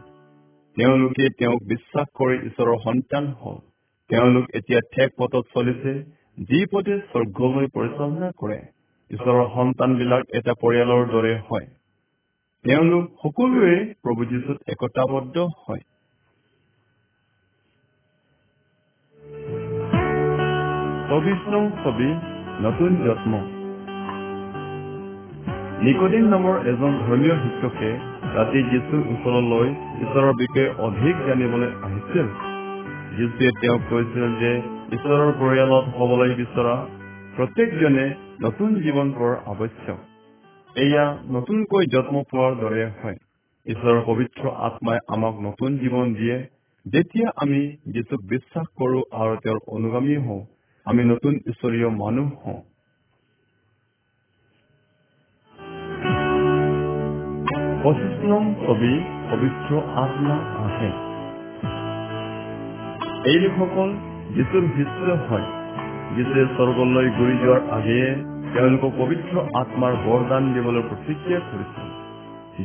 তেওঁলোকে 0.76 1.24
তেওঁক 1.38 1.60
বিশ্বাস 1.66 2.06
কৰি 2.14 2.36
ঈশ্বৰৰ 2.46 2.78
সন্তান 2.84 3.26
হল 3.26 3.69
তেওঁলোক 4.10 4.44
এতিয়া 4.54 4.80
ঠেক 4.80 5.10
পথত 5.18 5.42
চলিছে 5.54 5.92
যি 6.38 6.66
পথে 6.72 6.98
স্বৰ্গলৈ 6.98 7.66
পৰিচালনা 7.66 8.30
কৰে। 8.36 8.60
ঈশ্বৰৰ 9.10 9.46
সন্তানবিলাক 9.54 10.22
এটা 10.32 10.52
পৰিয়ালৰ 10.60 11.06
দৰে 11.06 11.40
হয়। 11.50 11.66
তেওঁলোক 12.64 13.04
সকলোৱে 13.22 13.94
প্ৰভু 14.02 14.24
যীশুত 14.24 14.58
একতাবদ্ধ 14.68 15.38
হয়। 15.38 15.82
চৌবিশ 21.08 21.48
নং 21.48 21.70
ছবি 21.84 22.10
নতুন 22.60 22.92
নিকদিন 25.84 26.24
নামৰ 26.28 26.56
এজন 26.66 26.92
ধৰ্মীয় 26.98 27.34
শিক্ষকে 27.34 27.90
ৰাতি 28.36 28.62
যীশুৰ 28.62 29.00
ওচৰলৈ 29.12 29.68
ঈশ্বৰৰ 30.02 30.34
বিষয়ে 30.34 30.68
অধিক 30.78 31.16
জানিবলৈ 31.26 31.70
আহিছিল। 31.82 32.49
যীশুৱে 33.16 33.50
তেওঁক 33.60 33.80
কৈছিল 33.90 34.38
যে 34.40 34.62
ঈশ্বৰৰ 34.92 35.32
পৰিয়ালত 35.32 35.96
হবলৈ 35.98 36.34
বিচৰা 36.34 36.86
প্ৰত্যেকজনে 37.36 38.14
নতুন 38.40 38.74
জীৱন 38.74 39.12
পোৱাৰ 39.12 39.36
আৱশ্যক। 39.46 39.98
এয়া 40.76 41.18
নতুনকৈ 41.30 41.86
জন্ম 41.86 42.22
পোৱাৰ 42.30 42.54
দৰে 42.54 42.86
হয়। 42.86 43.16
ঈশ্বৰৰ 43.66 44.02
পবিত্ৰ 44.06 44.50
আত্মাই 44.50 44.98
আমাক 45.08 45.34
নতুন 45.40 45.78
জীৱন 45.78 46.14
দিয়ে। 46.14 46.46
যেতিয়া 46.86 47.30
আমি 47.36 47.76
যীশুক 47.86 48.20
বিশ্বাস 48.28 48.66
কৰো 48.76 49.02
আৰু 49.12 49.36
তেওঁৰ 49.36 49.58
অনুগামী 49.66 50.16
হওঁ 50.16 50.46
আমি 50.84 51.04
নতুন 51.04 51.34
ঈশ্বৰীয় 51.34 51.88
মানুহ 51.88 52.30
হওঁ। 52.44 52.62
পঁচিছ 57.82 58.24
নং 58.24 58.54
ছবি 58.54 59.00
পবিত্ৰ 59.30 59.76
আত্মা 59.76 60.34
আহে। 60.66 61.09
এই 63.20 63.38
লোকসকল 63.40 63.90
যীশুৰ 64.36 64.64
শিষ্য 64.76 65.14
হয় 65.28 65.46
যীশুৱে 66.16 66.44
স্বৰ্গলৈ 66.56 67.08
ঘূৰি 67.16 67.34
যোৱাৰ 67.42 67.62
আগেয়ে 67.76 68.08
তেওঁলোকক 68.54 68.92
পবিত্ৰ 68.98 69.34
আত্মাৰ 69.60 69.94
বৰদান 70.06 70.46
দিবলৈ 70.54 70.82
প্ৰতিজ্ঞা 70.82 71.40
কৰিছিল। 71.48 71.88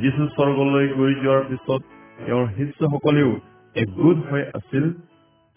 যীশু 0.01 0.27
স্বৰ্গলৈ 0.27 0.87
ঘূৰি 0.93 1.15
যোৱাৰ 1.15 1.43
পিছত 1.49 1.81
তেওঁৰ 2.25 2.45
শিষ্যসকলেও 2.47 3.31
একগোট 3.75 4.17
হৈ 4.29 4.43
আছিল 4.53 4.85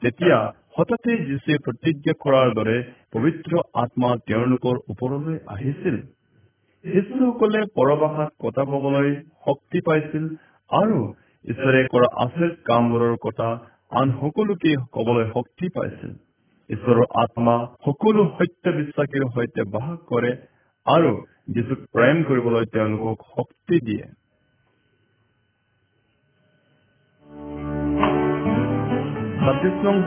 তেতিয়া 0.03 0.39
হঠাতে 0.79 1.17
যীশুৱে 1.29 1.57
প্ৰতিজ্ঞা 1.59 2.15
কৰাৰ 2.25 2.49
দৰে 2.55 2.77
পবিত্ৰ 3.13 3.53
আত্মা 3.75 4.11
তেওঁলোকৰ 4.27 4.77
ওপৰলৈ 4.89 5.39
আহিছিল। 5.47 5.97
শিশুসকলে 6.85 7.61
পৰভাষাত 7.77 8.31
কথা 8.45 8.63
কবলৈ 8.73 9.11
শক্তি 9.47 9.79
পাইছিল 9.81 10.25
আৰু 10.71 10.99
ঈশ্বৰে 11.45 11.81
কৰা 11.93 12.09
আচৰিত 12.25 12.55
কামবোৰৰ 12.65 13.17
কথা 13.27 13.49
আন 13.93 14.11
সকলোকে 14.21 14.73
কবলৈ 14.93 15.27
শক্তি 15.35 15.69
পাইছিল। 15.69 16.11
ঈশ্বৰৰ 16.71 17.05
আত্মা 17.23 17.55
সকলো 17.85 18.25
সত্য 18.39 18.73
বিশ্বাসীৰ 18.79 19.25
সৈতে 19.35 19.63
বাস 19.75 19.99
কৰে 20.11 20.33
আৰু 20.87 21.13
যীশুক 21.55 21.81
প্ৰেম 21.93 22.17
কৰিবলৈ 22.25 22.65
তেওঁলোকক 22.73 23.19
শক্তি 23.37 23.81
দিয়ে। 23.81 24.07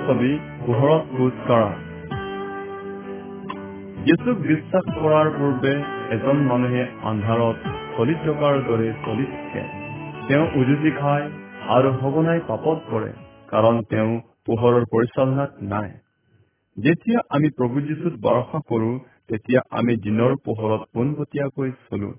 ছবি 0.06 0.32
পোহৰত 0.66 1.04
খোজ 1.18 1.34
কঢ়া 1.48 1.72
যীশুক 4.06 4.38
বিশ্বাস 4.52 4.86
কৰাৰ 5.00 5.28
পূৰ্বে 5.40 5.74
এজন 6.16 6.38
মানুহে 6.52 6.84
আন্ধাৰত 7.04 7.74
চলি 7.98 8.16
থকাৰ 8.26 8.62
দৰে 8.70 8.94
চলি 9.06 9.26
থাকে 9.32 9.64
তেওঁ 10.28 10.46
উজুতি 10.56 10.92
খায় 10.92 11.28
আৰু 11.76 11.90
সঘনাই 12.02 12.40
পাপত 12.48 12.78
পৰে। 12.92 13.12
কাৰণ 13.52 13.82
তেওঁ 13.84 14.12
পোহৰৰ 14.46 14.86
পৰিচালনাত 14.92 15.52
নাই। 15.62 15.90
যেতিয়া 16.78 17.20
আমি 17.30 17.50
প্ৰভু 17.50 17.82
যীশুত 17.82 18.14
ভৰসা 18.22 18.60
কৰো 18.68 18.92
তেতিয়া 19.28 19.62
আমি 19.72 19.96
দিনৰ 19.98 20.36
পোহৰত 20.46 20.82
পোনপটীয়াকৈ 20.94 21.72
চলো। 21.90 22.12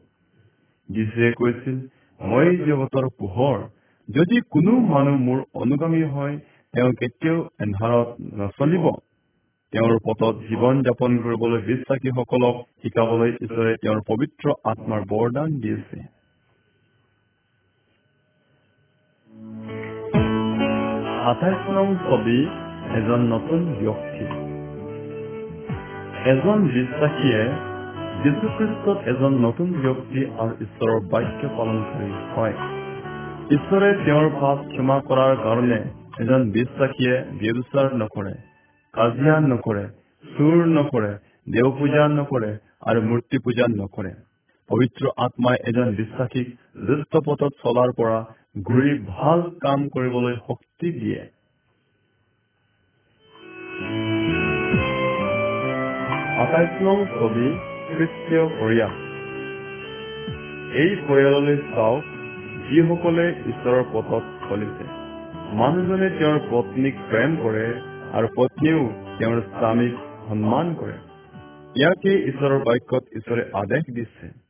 যীশুৱে 0.88 1.32
কৈছিল 1.32 1.76
মই 2.20 2.56
জগতৰ 2.56 3.08
পোহৰ। 3.18 3.62
যদি 4.08 4.40
কোনো 4.50 4.72
মানুহ 4.94 5.16
মোৰ 5.16 5.42
অনুগামী 5.54 6.02
হয় 6.02 6.38
তেওঁ 6.74 6.92
কেতিয়াও 6.92 7.48
এন্ধাৰত 7.60 8.08
নচলিব। 8.34 8.86
তেওঁৰ 9.72 9.98
পথত 10.04 10.34
জীৱন 10.48 10.82
যাপন 10.82 11.18
কৰিবলৈ 11.18 11.60
বিশ্বাসীসকলক 11.62 12.56
শিকাবলৈ 12.82 13.30
ঈশ্বৰে 13.40 13.76
তেওঁৰ 13.82 14.00
পবিত্ৰ 14.08 14.52
আত্মাৰ 14.64 15.02
বৰদান 15.08 15.60
দিছে। 15.60 16.00
আঠাইছ 21.22 21.70
নং 21.70 21.88
ছবি 21.96 22.38
এজন 22.94 23.20
নতুন 23.34 23.60
ব্যক্তি। 23.80 24.24
এজন 26.30 26.58
বিশ্বাসীয়ে 26.68 27.42
যীশুখ্ৰীষ্টত 28.22 28.96
এজন 29.06 29.32
নতুন 29.46 29.68
ব্যক্তি 29.82 30.20
আৰু 30.38 30.52
ঈশ্বৰৰ 30.64 31.00
বাক্য 31.12 31.40
পালনকাৰী 31.56 32.10
হয় 32.34 32.54
ঈশ্বৰে 33.50 33.88
তেওঁৰ 34.04 34.26
পাপ 34.40 34.58
ক্ষমা 34.68 34.96
কৰাৰ 35.08 35.32
কাৰণে 35.36 35.80
এজন 36.18 36.40
বিশ্বাসীয়ে 36.50 37.14
ব্যবচাৰ 37.40 37.86
নকৰে 37.96 38.34
কাজিয়া 38.94 39.36
নকৰে 39.40 39.84
চুৰ 40.36 40.54
নকৰে 40.76 41.12
দেও 41.52 41.68
পূজা 41.78 42.02
নকৰে 42.08 42.50
আৰু 42.86 43.00
মূৰ্তি 43.02 43.36
পূজা 43.38 43.66
নকৰে। 43.76 44.12
পবিত্ৰ 44.72 45.08
আত্মাই 45.16 45.56
এজন 45.68 45.88
বিশ্বাসীক 45.96 46.46
জ্যেষ্ঠ 46.86 47.12
পথত 47.26 47.52
চলাৰ 47.62 47.90
পৰা 47.96 48.18
ঘূৰি 48.62 48.92
ভাল 49.06 49.40
কাম 49.60 49.88
কৰিবলৈ 49.88 50.36
শক্তি 50.46 50.92
দিয়ে। 50.92 51.22
নং 56.82 56.98
ছবি 57.10 57.46
খ্ৰীষ্টীয় 57.96 58.44
পৰিয়াল 58.60 58.94
এই 60.82 60.90
পৰিয়াললৈ 61.08 61.56
চাওক 61.56 62.04
যিসকলে 62.68 63.26
ঈশ্বৰৰ 63.46 63.84
পথত 63.92 64.24
চলিছে। 64.48 64.84
মানুহজনে 65.54 66.08
তেওঁৰ 66.18 66.38
পত্নীক 66.50 66.94
প্ৰেম 67.10 67.36
কৰে 67.42 67.66
আৰু 68.12 68.28
পত্নীয়েও 68.36 68.84
তেওঁৰ 69.18 69.40
স্বামীক 69.40 69.94
সন্মান 70.28 70.74
কৰে। 70.74 70.96
ইয়াকে 71.80 72.12
ঈশ্বৰৰ 72.30 72.64
বাক্যত 72.68 73.02
ঈশ্বৰে 73.16 73.42
আদেশ 73.52 73.84
দিছে। 73.94 74.41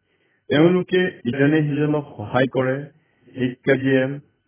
তেওঁলোকে 0.53 1.03
ইজনে 1.25 1.59
সিজনক 1.67 2.09
সহায় 2.17 2.49
কৰে 2.49 2.73
শিক্ষা 3.35 3.75
দিয়ে 3.75 4.01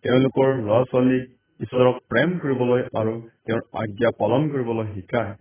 তেওঁলোকৰ 0.03 0.51
ল'ৰা 0.57 0.81
ছোৱালীক 0.91 1.23
ঈশ্বৰক 1.59 1.95
প্ৰেম 2.09 2.35
কৰিবলৈ 2.43 2.83
আৰু 2.93 3.13
তেওঁৰ 3.45 3.63
আজ্ঞা 3.73 4.11
পালন 4.19 4.45
কৰিবলৈ 4.49 4.87
শিকায়। 4.91 5.33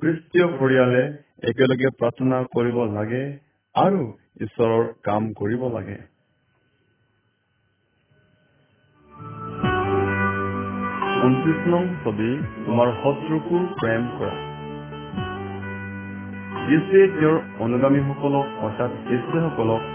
খ্ৰীষ্টীয় 0.00 0.46
পৰিয়ালে 0.60 1.02
একেলগে 1.42 1.90
প্ৰাৰ্থনা 1.98 2.38
কৰিব 2.56 2.78
লাগে 2.94 3.22
আৰু 3.74 4.02
ঈশ্বৰৰ 4.40 4.86
কাম 5.02 5.32
কৰিব 5.32 5.66
লাগে। 5.76 5.98
ঊনত্ৰিশ 11.24 11.60
নং 11.66 11.90
ছবি 12.04 12.30
তোমাৰ 12.66 12.88
শত্ৰুকো 13.02 13.66
প্ৰেম 13.82 14.08
কৰা। 14.18 14.49
যীশুৱে 16.70 17.06
তেওঁৰ 17.12 17.38
অনুগামীসকলক 17.60 18.50
অৰ্থাৎ 18.64 18.92
শিষ্যসকলক 19.06 19.86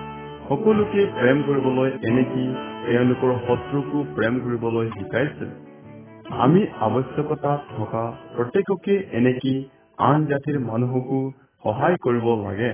সকলোকে 0.48 1.04
প্ৰেম 1.14 1.38
কৰিবলৈ 1.44 1.94
এনেকি 2.10 2.44
তেওঁলোকৰ 2.82 3.32
শত্ৰুকো 3.46 4.02
প্ৰেম 4.16 4.40
কৰিবলৈ 4.44 4.90
শিকাইছিল 4.96 5.54
আমি 6.42 6.62
আৱশ্যকতা 6.80 7.54
থকা 7.70 8.04
প্ৰত্যেককে 8.34 8.98
এনেকি 9.20 9.54
আন 9.98 10.28
জাতিৰ 10.28 10.60
মানুহকো 10.66 11.22
সহায় 11.64 11.98
কৰিব 12.02 12.28
লাগে 12.42 12.72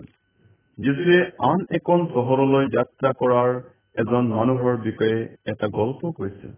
যীশুৱে 0.78 1.20
আন 1.46 1.66
এখন 1.72 2.06
চহৰলৈ 2.12 2.74
যাত্ৰা 2.74 3.16
কৰাৰ 3.20 3.50
এজন 3.96 4.24
মানুহৰ 4.34 4.84
বিষয়ে 4.84 5.18
এটা 5.46 5.68
গল্প 5.74 6.16
কৈছিল 6.18 6.52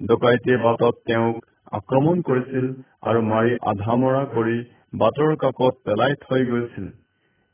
ডকাইতে 0.00 0.62
বাটত 0.62 0.94
তেওঁক 1.06 1.36
আক্ৰমণ 1.72 2.22
কৰিছিল 2.22 2.66
আৰু 3.02 3.20
মাৰি 3.28 3.52
আধামৰা 3.70 4.22
কৰি 4.34 4.56
বাটৰ 4.92 5.32
কাষত 5.36 5.74
পেলাই 5.84 6.14
থৈ 6.20 6.42
গৈছিল। 6.44 6.86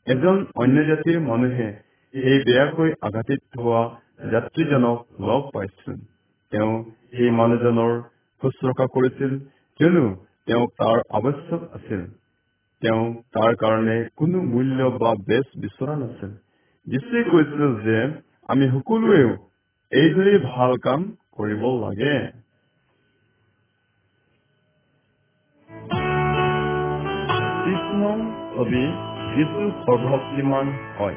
এজন 0.07 0.38
অন্য 0.57 0.85
জাতিৰ 0.85 1.18
মানুহে 1.20 1.68
সেই 2.14 2.38
বেয়াকৈ 2.44 2.90
আঘাতিত 3.01 3.42
হোৱা 3.59 3.83
যাত্ৰীজনক 4.31 4.98
লগ 5.20 5.42
পাইছিল। 5.55 5.98
তেওঁ 6.53 6.72
সেই 7.12 7.31
মানুহজনৰ 7.31 7.92
শুশ্ৰূষা 8.42 8.87
কৰিছিল 8.94 9.33
কিয়নো 9.81 10.05
তেওঁক 10.46 10.70
তাৰ 10.77 10.98
আৱশ্যক 11.11 11.62
আছিল। 11.74 12.03
তেওঁ 12.83 13.05
তাৰ 13.33 13.55
কাৰণে 13.55 13.96
কোনো 14.16 14.42
মূল্য 14.42 14.90
বা 14.98 15.12
বেচ 15.27 15.48
বিচৰা 15.57 15.94
নাছিল। 15.96 16.33
যীশুৱে 16.87 17.22
কৈছিল 17.24 17.62
যে 17.85 17.96
আমি 18.48 18.66
সকলোৱেও 18.68 19.31
এইদৰে 19.92 20.35
ভাল 20.44 20.77
কাম 20.79 21.01
কৰিব 21.37 21.62
লাগে। 21.81 22.14
কৃষ্ণ 28.09 28.25
ছবি 28.57 28.83
যিটো 29.33 29.62
সৰ্বশক্তিমান 29.81 30.66
হয়। 30.99 31.16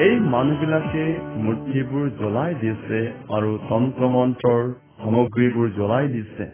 এই 0.00 0.14
মানুহবিলাকে 0.20 1.04
মূৰ্তিবোৰ 1.36 2.10
জ্বলাই 2.10 2.54
দিছে 2.54 3.00
আৰু 3.28 3.50
তন্ত্ৰ 3.68 4.08
মন্ত্ৰৰ 4.08 4.62
সামগ্ৰীবোৰ 5.02 5.70
জ্বলাই 5.70 6.08
দিছে। 6.08 6.44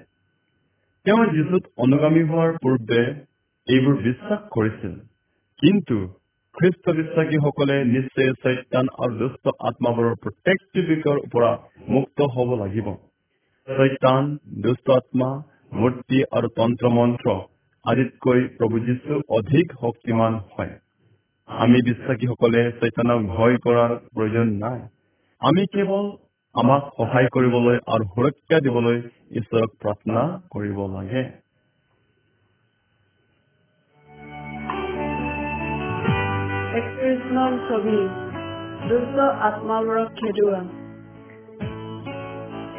তেওঁ 1.05 1.27
যীশুত 1.27 1.65
অনুগামী 1.77 2.23
হোৱাৰ 2.23 2.53
পূৰ্বে 2.63 3.03
এইবোৰ 3.67 3.97
বিশ্বাস 3.97 4.41
কৰিছিল। 4.51 4.95
কিন্তু 5.63 5.97
খ্ৰীষ্ট 6.55 6.85
বিশ্বাসীসকলে 6.91 7.85
নিশ্চয় 7.85 8.33
চৈতান 8.45 8.87
আৰু 8.99 9.13
দুষ্ট 9.19 9.45
আত্মাবোৰৰ 9.61 10.15
প্ৰত্যেকটো 10.23 10.81
বিষয়ৰ 10.83 11.19
পৰা 11.33 11.59
মুক্ত 11.89 12.19
হ'ব 12.23 12.49
লাগিব। 12.55 12.89
চৈতান 13.69 14.39
দুষ্ট 14.63 14.91
আত্মা 14.91 15.31
মূৰ্তি 15.73 16.25
আৰু 16.33 16.49
তন্ত্ৰ 16.57 16.89
মন্ত্ৰ 16.89 17.29
আদিতকৈ 17.87 18.41
প্ৰভু 18.59 18.79
যীশু 18.79 19.23
অধিক 19.29 19.73
শক্তিমান 19.81 20.33
হয়। 20.35 20.71
আমি 21.49 21.79
বিশ্বাসীসকলে 21.83 22.63
চৈতানক 22.81 23.21
ভয় 23.27 23.57
কৰাৰ 23.57 23.93
প্ৰয়োজন 24.15 24.47
নাই। 24.47 24.81
আমি 25.41 25.67
কেৱল 25.67 26.07
আমাক 26.55 26.83
সহায় 26.97 27.29
কৰিবলৈ 27.29 27.77
আৰু 27.87 28.05
সুৰক্ষা 28.15 28.61
দিবলৈ 28.61 28.99
ঈশ্বৰক 29.37 29.71
প্ৰাৰ্থনা 29.83 30.23
কৰিব 30.51 30.79
লাগে। 30.95 31.23
একত্ৰিশ 36.79 37.21
নং 37.33 37.53
ছবি 37.69 37.99
দুষ্ট 38.89 39.19
আত্মাবোৰক 39.19 40.09
খেদোৱা। 40.17 40.86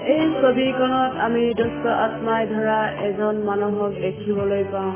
এই 0.07 0.25
ছবিখনত 0.41 1.13
আমি 1.21 1.43
দুষ্ট 1.53 1.85
আত্মাই 1.97 2.43
ধৰা 2.47 2.79
এজন 3.05 3.35
মানুহক 3.43 3.93
দেখিবলৈ 4.01 4.63
পাওঁ। 4.71 4.93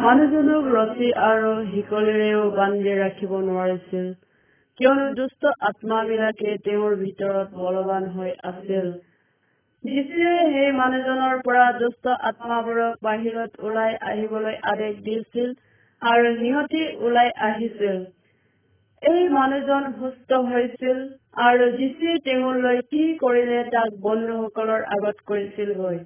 মানুহজনক 0.00 0.64
ৰছী 0.74 1.08
আৰু 1.24 1.50
শিকলিৰেও 1.66 2.42
বান্ধি 2.52 2.92
ৰাখিব 2.98 3.32
নোৱাৰিছিল। 3.42 4.06
কিয়নো 4.80 5.06
দুষ্ট 5.14 5.52
আত্মাবিলাকে 5.60 6.54
তেওঁৰ 6.64 6.92
ভিতৰত 6.96 7.48
বলৱান 7.58 8.04
হৈ 8.08 8.30
আছিল। 8.42 8.86
যীশুৱে 9.84 10.34
সেই 10.52 10.70
মানুহজনৰ 10.72 11.34
পৰা 11.44 11.66
দুষ্ট 11.78 12.04
আত্মাবোৰক 12.22 12.94
বাহিৰত 13.02 13.50
ওলাই 13.62 13.92
আহিবলৈ 14.06 14.56
আদেশ 14.72 14.94
দিছিল 15.02 15.48
আৰু 16.02 16.32
সিহঁতি 16.36 16.82
ওলাই 17.00 17.28
আহিছিল। 17.42 17.96
এই 19.02 19.22
মানুহজন 19.32 19.84
সুস্থ 19.96 20.30
হৈছিল 20.46 20.98
আৰু 21.42 21.66
যীশুৱে 21.72 22.14
তেওঁলৈ 22.22 22.78
কি 22.86 23.02
কৰিলে 23.20 23.58
তাক 23.74 23.98
বন্ধুসকলৰ 24.02 24.86
আগত 24.94 25.26
কৈছিলগৈ 25.26 25.98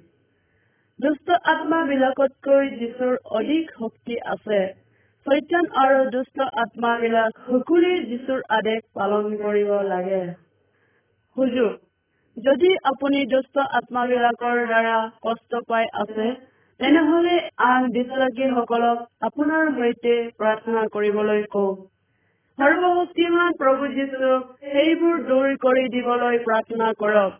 দুষ্ট 0.99 1.37
আত্মাবিলাকতকৈ 1.53 2.69
যীশুৰ 2.75 3.15
অধিক 3.31 3.71
শক্তি 3.77 4.17
আছে। 4.33 4.59
চৈতান 5.25 5.69
আৰু 5.81 6.03
দুষ্ট 6.11 6.47
আত্মাবিলাক 6.63 7.39
সকলোৱে 7.45 7.95
যীশুৰ 8.09 8.43
আদেশ 8.57 8.83
পালন 8.93 9.33
কৰিব 9.41 9.71
লাগে। 9.87 10.21
সুযোগ 11.35 11.71
যদি 12.37 12.69
আপুনি 12.91 13.23
দুষ্ট 13.29 13.65
আত্মাবিলাকৰ 13.79 14.61
দ্বাৰা 14.67 14.97
কষ্ট 15.21 15.63
পাই 15.67 15.89
আছে 16.01 16.27
তেনেহলে 16.79 17.33
আন 17.65 17.89
বিশ্বাসীসকলক 17.91 19.03
আপোনাৰ 19.23 19.73
সৈতে 19.75 20.13
প্ৰাৰ্থনা 20.39 20.85
কৰিবলৈ 20.93 21.43
কওক। 21.55 21.81
সৰ্বশক্তিমান 22.57 23.55
প্ৰভু 23.59 23.87
যীশুক 23.93 24.49
সেইবোৰ 24.65 25.21
দূৰ 25.29 25.53
কৰি 25.61 25.85
দিবলৈ 25.93 26.37
প্ৰাৰ্থনা 26.43 26.89
কৰক। 26.99 27.31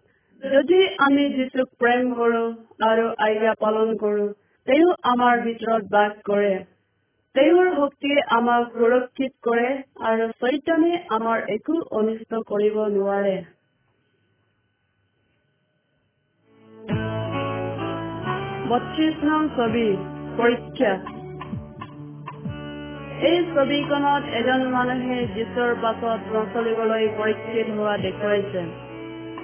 যদি 0.42 0.80
আমি 1.00 1.26
যীশুক 1.36 1.70
প্ৰেম 1.80 2.10
কৰো 2.14 2.42
আৰু 2.88 3.06
আজ্ঞা 3.28 3.54
পালন 3.60 3.94
কৰো 3.98 4.26
তেওঁ 4.68 4.96
আমাৰ 5.12 5.44
ভিতৰত 5.44 5.92
বাস 5.92 6.18
কৰে। 6.26 6.52
তেওঁৰ 7.36 7.70
শক্তিয়ে 7.76 8.26
আমাক 8.32 8.76
সুৰক্ষিত 8.76 9.32
কৰে 9.44 9.70
আৰু 10.08 10.30
চৈতানে 10.42 10.92
আমাৰ 11.12 11.48
একো 11.54 11.80
অনিষ্ট 12.00 12.44
কৰিব 12.48 12.78
নোৱাৰে। 12.92 13.36
বত্ৰিশ 18.70 19.26
নং 19.26 19.52
ছবি 19.56 19.90
পৰীক্ষা। 20.38 20.94
এই 23.24 23.38
ছবিখনত 23.50 24.24
এজন 24.38 24.62
মানুহে 24.72 25.18
যীশুৰ 25.36 25.70
পাছত 25.84 26.32
নচলিবলৈ 26.32 27.06
পৰীক্ষিত 27.20 27.68
হোৱা 27.76 27.94
দেখুৱাইছে। 27.98 28.64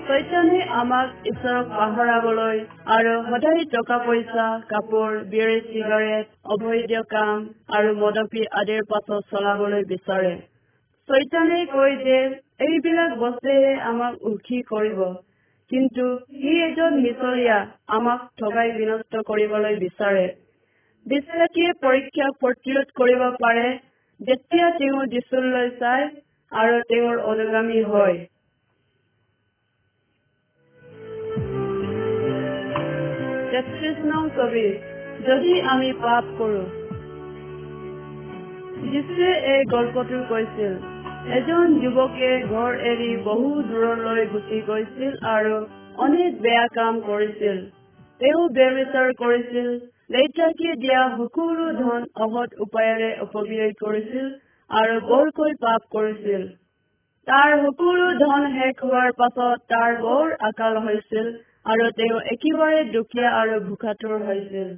চৈতানে 0.08 0.58
আমাক 0.80 1.08
ঈশ্বৰক 1.32 1.70
পাহৰাবলৈ 1.76 2.58
আৰু 2.96 3.14
সদায় 3.28 3.64
টকা 3.76 4.00
পইচা 4.08 4.48
কাপোৰ 4.72 5.16
বিড়ি 5.32 5.58
চিগাৰেট 5.68 6.26
অবৈধ 6.56 6.94
কাম 7.14 7.46
আৰু 7.78 7.94
মদপি 8.02 8.44
আদিৰ 8.62 8.84
পাছত 8.92 9.22
চলাবলৈ 9.32 9.88
বিচাৰে। 9.94 10.34
চৈতানে 11.10 11.62
কয় 11.76 11.96
যে 12.04 12.20
এইবিলাক 12.68 13.18
বস্তুৱে 13.24 13.72
আমাক 13.92 14.20
সুখী 14.24 14.62
কৰিব 14.68 15.00
কিন্তু 15.72 16.06
সি 16.36 16.60
এজন 16.68 17.02
মিছলীয়া 17.02 17.58
আমাক 17.96 18.30
ঠগাই 18.38 18.78
বিনষ্ট 18.78 19.26
কৰিবলৈ 19.28 19.82
বিচাৰে। 19.82 20.28
বিশ্বাসীয়ে 21.10 21.72
পৰীক্ষা 21.84 22.26
প্ৰতিৰোধ 22.42 22.90
কৰিব 22.96 23.22
পাৰে 23.44 23.68
যেতিয়া 24.20 24.68
তেওঁ 24.80 25.06
যীশুলৈ 25.14 25.70
চায় 25.80 26.06
আৰু 26.52 26.82
তেওঁৰ 26.90 27.18
অনুগামী 27.32 27.82
হয়। 27.84 28.18
তেত্ৰিশ 33.52 33.98
নং 34.10 34.24
যদি 35.28 35.54
আমি 35.72 35.90
পাপ 36.02 36.30
কৰো 36.38 36.64
যীশুৱে 38.92 39.32
এই 39.54 39.66
গল্পটো 39.72 40.20
কৈছিল 40.30 40.74
এজন 41.38 41.74
যুৱকে 41.82 42.30
ঘৰ 42.50 42.72
এৰি 42.92 43.10
বহু 43.24 43.50
দূৰলৈ 43.70 44.26
গুচি 44.34 44.60
গৈছিল 44.68 45.18
আৰু 45.32 45.56
অনেক 45.98 46.42
বেয়া 46.42 46.68
কাম 46.76 47.00
কৰিছিল। 47.08 47.58
তেওঁ 48.22 48.44
ব্যবচাৰ 48.58 49.10
কৰিছিল 49.24 49.70
দেউতাকে 50.10 50.70
দিয়া 50.76 51.02
সকলো 51.18 51.66
ধন 51.80 52.06
অসৎ 52.26 52.54
উপায়েৰে 52.66 53.10
অপব্যয় 53.26 53.74
কৰিছিল 53.82 54.30
আৰু 54.70 54.96
বৰকৈ 55.10 55.52
পাপ 55.60 55.84
কৰিছিল। 55.92 56.46
তাৰ 57.28 57.54
সকলো 57.60 58.08
ধন 58.22 58.48
শেষ 58.56 58.82
হোৱাৰ 58.84 59.12
পাছত 59.20 59.58
তাৰ 59.74 60.00
বৰ 60.02 60.34
আকাল 60.50 60.80
হৈছিল 60.86 61.28
আৰু 61.66 61.90
তেওঁ 61.96 62.20
একেবাৰে 62.34 62.80
দুখীয়া 62.92 63.30
আৰু 63.34 63.60
ভোকাতুৰ 63.68 64.26
হৈছিল। 64.26 64.72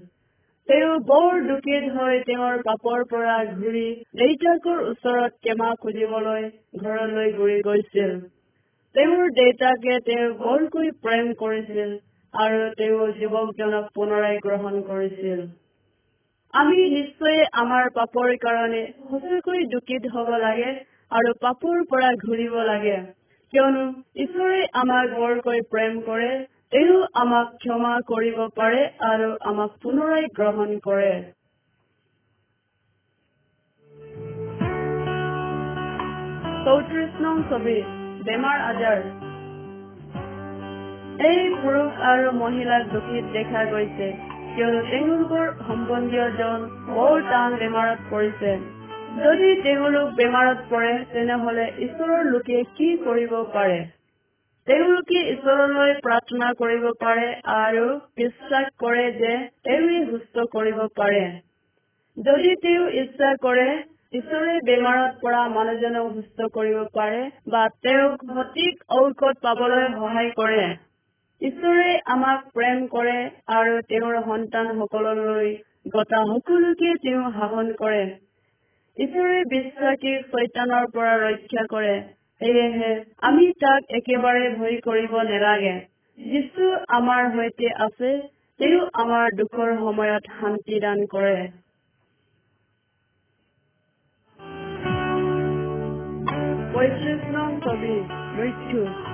তেওঁ 0.70 1.00
বৰ 1.08 1.40
দুখিত 1.48 1.96
হৈ 1.96 2.20
তেওঁৰ 2.26 2.62
পাপৰ 2.68 3.08
পৰা 3.10 3.38
ঘূৰি 3.54 3.88
দেউতাকৰ 4.18 4.84
ওচৰত 4.86 5.32
ক্ষমা 5.40 5.70
খুজিবলৈ 5.82 6.44
ঘৰলৈ 6.82 7.34
ঘূৰি 7.34 7.58
গৈছিল। 7.64 8.12
তেওঁৰ 8.96 9.34
দেউতাকে 9.36 10.00
তেওঁক 10.06 10.40
বৰকৈ 10.44 10.92
প্ৰেম 11.04 11.34
কৰিছিল 11.40 11.92
আৰু 12.34 12.60
তেওঁ 12.76 13.08
যুৱকজনক 13.16 13.88
পুনৰাই 13.96 14.38
গ্ৰহণ 14.44 14.76
কৰিছিল। 14.84 15.40
আমি 16.54 16.86
নিশ্চয় 16.92 17.42
আমাৰ 17.60 17.90
পাপৰ 17.94 18.30
কাৰণে 18.38 18.82
সঁচাকৈ 19.10 19.66
দুখিত 19.72 20.12
হব 20.14 20.32
লাগে 20.38 20.70
আৰু 21.12 21.34
পাপৰ 21.42 21.84
পৰা 21.90 22.12
ঘূৰিব 22.24 22.56
লাগে। 22.64 22.96
কিয়নো 23.54 23.84
ঈশ্বৰে 24.16 24.60
আমাক 24.82 25.14
বৰকৈ 25.16 25.62
প্ৰেম 25.72 26.00
কৰে 26.02 26.32
তেওঁ 26.72 27.00
আমাক 27.22 27.48
ক্ষমা 27.58 27.94
কৰিব 28.08 28.38
পাৰে 28.56 28.84
আৰু 29.08 29.30
আমাক 29.46 29.74
পুনৰাই 29.82 30.30
গ্ৰহণ 30.34 30.70
কৰে। 30.84 31.12
চৌত্ৰিশ 36.66 37.20
নং 37.22 37.44
ছবি 37.50 37.78
বেমাৰ 38.24 38.58
আজাৰ। 38.66 39.04
এই 41.20 41.42
পুৰুষ 41.56 41.98
আৰু 42.02 42.30
মহিলাক 42.36 42.84
দুখিত 42.92 43.26
দেখা 43.34 43.62
গৈছে। 43.66 44.06
কিয়নো 44.52 44.80
তেওঁলোকৰ 44.86 45.50
সম্বন্ধীয়জন 45.68 46.64
বৰ 46.90 47.26
টান 47.26 47.56
বেমাৰত 47.56 48.00
পৰিছে। 48.10 48.54
যদি 49.18 49.50
তেওঁলোক 49.64 50.14
বেমাৰত 50.16 50.60
পৰে 50.70 50.92
তেনেহলে 51.14 51.66
ঈশ্বৰৰ 51.80 52.24
লোকে 52.26 52.62
কি 52.78 52.90
কৰিব 53.04 53.34
পাৰে? 53.54 53.78
তেওঁলোকে 54.68 55.22
ঈশ্বৰলৈ 55.30 55.94
প্ৰাৰ্থনা 56.00 56.50
কৰিব 56.58 56.84
পাৰে 57.00 57.28
আৰু 57.56 57.86
বিশ্বাস 58.16 58.68
কৰে 58.80 59.06
যে 59.14 59.32
তেওঁৱে 59.64 60.02
সুস্থ 60.12 60.46
কৰিব 60.52 60.80
পাৰে। 60.96 61.24
যদি 62.18 62.56
তেওঁ 62.62 62.86
ইচ্ছা 63.02 63.34
কৰে 63.42 63.68
ঈশ্বৰে 64.14 64.54
বেমাৰত 64.64 65.12
পৰা 65.22 65.42
মানুহজনক 65.50 66.08
সুস্থ 66.14 66.48
কৰিব 66.54 66.80
পাৰে 66.94 67.20
বা 67.48 67.62
তেওঁক 67.82 68.26
সঠিক 68.30 68.88
ঔষধ 68.92 69.36
পাবলৈ 69.42 69.86
সহায় 69.94 70.32
কৰে। 70.36 70.64
ঈশ্বৰে 71.42 71.92
আমাক 72.06 72.42
প্ৰেম 72.54 72.82
কৰে 72.88 73.14
আৰু 73.54 73.78
তেওঁৰ 73.88 74.18
সন্তানসকললৈ 74.26 75.48
গতা 75.94 76.20
সকলোকে 76.26 76.92
তেওঁ 77.06 77.24
শাসন 77.32 77.72
কৰে। 77.80 78.02
ঈশ্বৰে 78.98 79.40
বিশ্বাসীক 79.46 80.28
চৈতানৰ 80.32 80.86
পৰা 80.94 81.14
ৰক্ষা 81.24 81.64
কৰে 81.70 81.96
সেয়েহে 82.42 82.92
আমি 83.22 83.48
তাক 83.64 83.96
একেবাৰে 84.00 84.44
ভয় 84.56 84.78
কৰিব 84.82 85.16
নালাগে। 85.30 85.74
যীশু 86.18 86.68
আমাৰ 86.90 87.30
সৈতে 87.32 87.72
আছে 87.86 88.12
তেওঁ 88.60 88.84
আমাৰ 89.02 89.38
দুখৰ 89.38 89.72
সময়ত 89.80 90.24
শান্তি 90.40 90.80
দান 90.80 91.06
কৰে। 91.14 91.36
পঁয়ত্ৰিশ 96.74 97.22
নং 97.34 97.50
ছবি 97.66 97.96
মৃত্যু। 98.36 99.11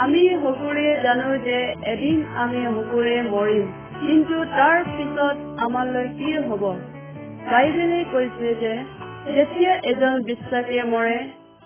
আমি 0.00 0.20
সকলোৱে 0.42 1.00
জানো 1.02 1.38
যে 1.38 1.56
এদিন 1.86 2.24
আমি 2.42 2.60
সকলোৱে 2.66 3.22
মৰিম 3.22 3.66
কিন্তু 4.00 4.36
তাৰ 4.44 4.84
পিছত 4.84 5.36
আমালৈ 5.64 6.08
কি 6.08 6.30
হব? 6.38 6.62
বাইবেলে 7.50 8.04
কৈছে 8.12 8.54
যে 8.54 8.72
যেতিয়া 9.34 9.72
এজন 9.90 10.22
বিশ্বাসীয়ে 10.22 10.84
মৰে 10.84 11.18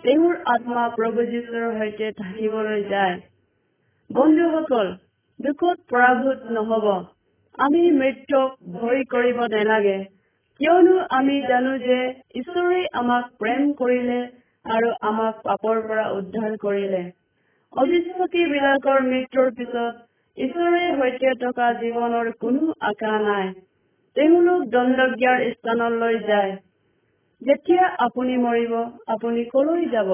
তেওঁৰ 0.03 0.35
আত্মা 0.47 0.89
প্ৰভু 0.89 1.27
যীশুৰ 1.27 1.79
সৈতে 1.79 2.13
থাকিবলৈ 2.13 2.85
যায়। 2.85 3.21
বন্ধুসকল 4.11 4.87
দুখত 5.41 5.79
পৰাভূত 5.91 6.51
নহব। 6.51 6.87
আমি 7.59 7.91
মৃত্যুক 7.91 8.51
ভয় 8.73 9.03
কৰিব 9.05 9.41
নালাগে। 9.41 9.99
কিয়নো 10.61 10.97
আমি 11.11 11.43
জানো 11.43 11.79
যে 11.79 12.15
ঈশ্বৰে 12.35 12.87
আমাক 12.93 13.25
প্ৰেম 13.39 13.73
কৰিলে 13.73 14.23
আৰু 14.65 14.89
আমাক 15.01 15.35
পাপৰ 15.43 15.83
পৰা 15.89 16.09
উদ্ধাৰ 16.11 16.57
কৰিলে। 16.57 17.24
অবিশ্বাসী 17.75 18.43
বিলাকৰ 18.51 19.01
মৃত্যুৰ 19.05 19.49
পিছত 19.51 19.95
ঈশ্বৰে 20.39 20.83
সৈতে 20.99 21.33
থকা 21.41 21.67
জীৱনৰ 21.75 22.31
কোনো 22.41 22.75
আশা 22.81 23.13
নাই। 23.19 23.49
তেওঁলোক 24.17 24.61
দণ্ডজ্ঞাৰ 24.69 25.43
স্থানলৈ 25.51 26.19
যায়। 26.29 26.53
যেতিয়া 27.43 27.85
আপুনি 27.99 28.37
মৰিব 28.37 28.75
আপুনি 29.07 29.45
কলৈ 29.53 29.89
যাব? 29.93 30.11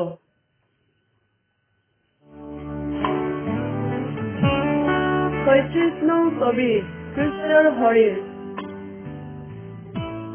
ছয়ত্ৰিশ 5.44 6.02
নং 6.04 6.22
খ্ৰীষ্টৰ 7.14 7.70
শৰীৰ। 7.78 8.14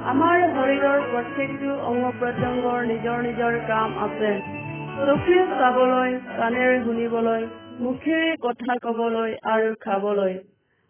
আমাৰ 0.05 0.43
শৰীৰৰ 0.55 0.99
প্ৰত্যেকটো 1.11 1.71
অংগ 1.85 2.11
প্ৰত্যংগৰ 2.19 2.79
নিজৰ 2.85 3.17
নিজৰ 3.23 3.59
কাম 3.67 3.97
আছে। 3.99 4.31
চকুৱে 4.97 5.37
চাবলৈ 5.51 6.11
কাণেৰে 6.33 6.75
শুনিবলৈ 6.83 7.41
মুখেৰে 7.79 8.27
কথা 8.41 8.75
কবলৈ 8.83 9.31
আৰু 9.45 9.71
খাবলৈ। 9.81 10.35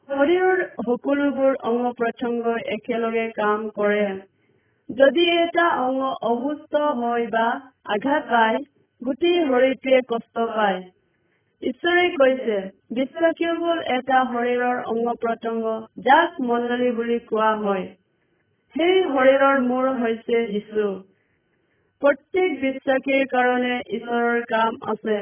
শৰীৰৰ 0.09 0.59
সকলোবোৰ 0.81 1.55
অংগ 1.63 1.91
প্ৰত্যংগই 1.93 2.65
একেলগে 2.75 3.23
কাম 3.37 3.63
কৰে। 3.77 4.03
যদি 4.89 5.25
এটা 5.37 5.65
অংগ 5.79 6.11
অসুস্থ 6.29 6.83
হয় 6.99 7.25
বা 7.27 7.45
আঘাত 7.89 8.29
পায় 8.29 8.59
গোটেই 9.01 9.39
শৰীৰটোৱে 9.47 10.03
কষ্ট 10.07 10.45
পায়। 10.51 10.79
ঈশ্বৰে 11.63 12.05
কৈছে 12.15 12.59
বিশ্বাসী 12.93 13.49
হল 13.57 13.83
এটা 13.95 14.21
শৰীৰৰ 14.29 14.83
অংগ 14.85 15.17
প্ৰত্যংগ 15.21 15.65
যাক 16.03 16.39
মণ্ডলী 16.43 16.91
বুলি 16.91 17.19
কোৱা 17.25 17.51
হয়। 17.59 17.85
সেই 18.75 19.03
শৰীৰৰ 19.09 19.67
মূৰ 19.67 19.91
হৈছে 19.99 20.45
যীশু। 20.47 20.87
প্ৰত্যেক 22.01 22.55
বিশ্বাসীৰ 22.61 23.25
কাৰণে 23.27 23.75
ঈশ্বৰৰ 23.97 24.41
কাম 24.45 24.79
আছে। 24.87 25.17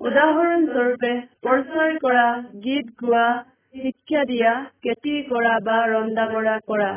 উদাহৰণস্বৰূপে 0.00 1.12
প্ৰচাৰ 1.42 1.96
কৰা 1.98 2.26
গীত 2.64 2.92
গোৱা 3.00 3.24
শিক্ষা 3.74 4.22
দিয়া 4.24 4.52
খেতি 4.84 5.14
কৰা 5.28 5.54
বা 5.60 5.78
ৰন্ধা 5.86 6.26
বঢ়া 6.30 6.56
কৰা। 6.66 6.90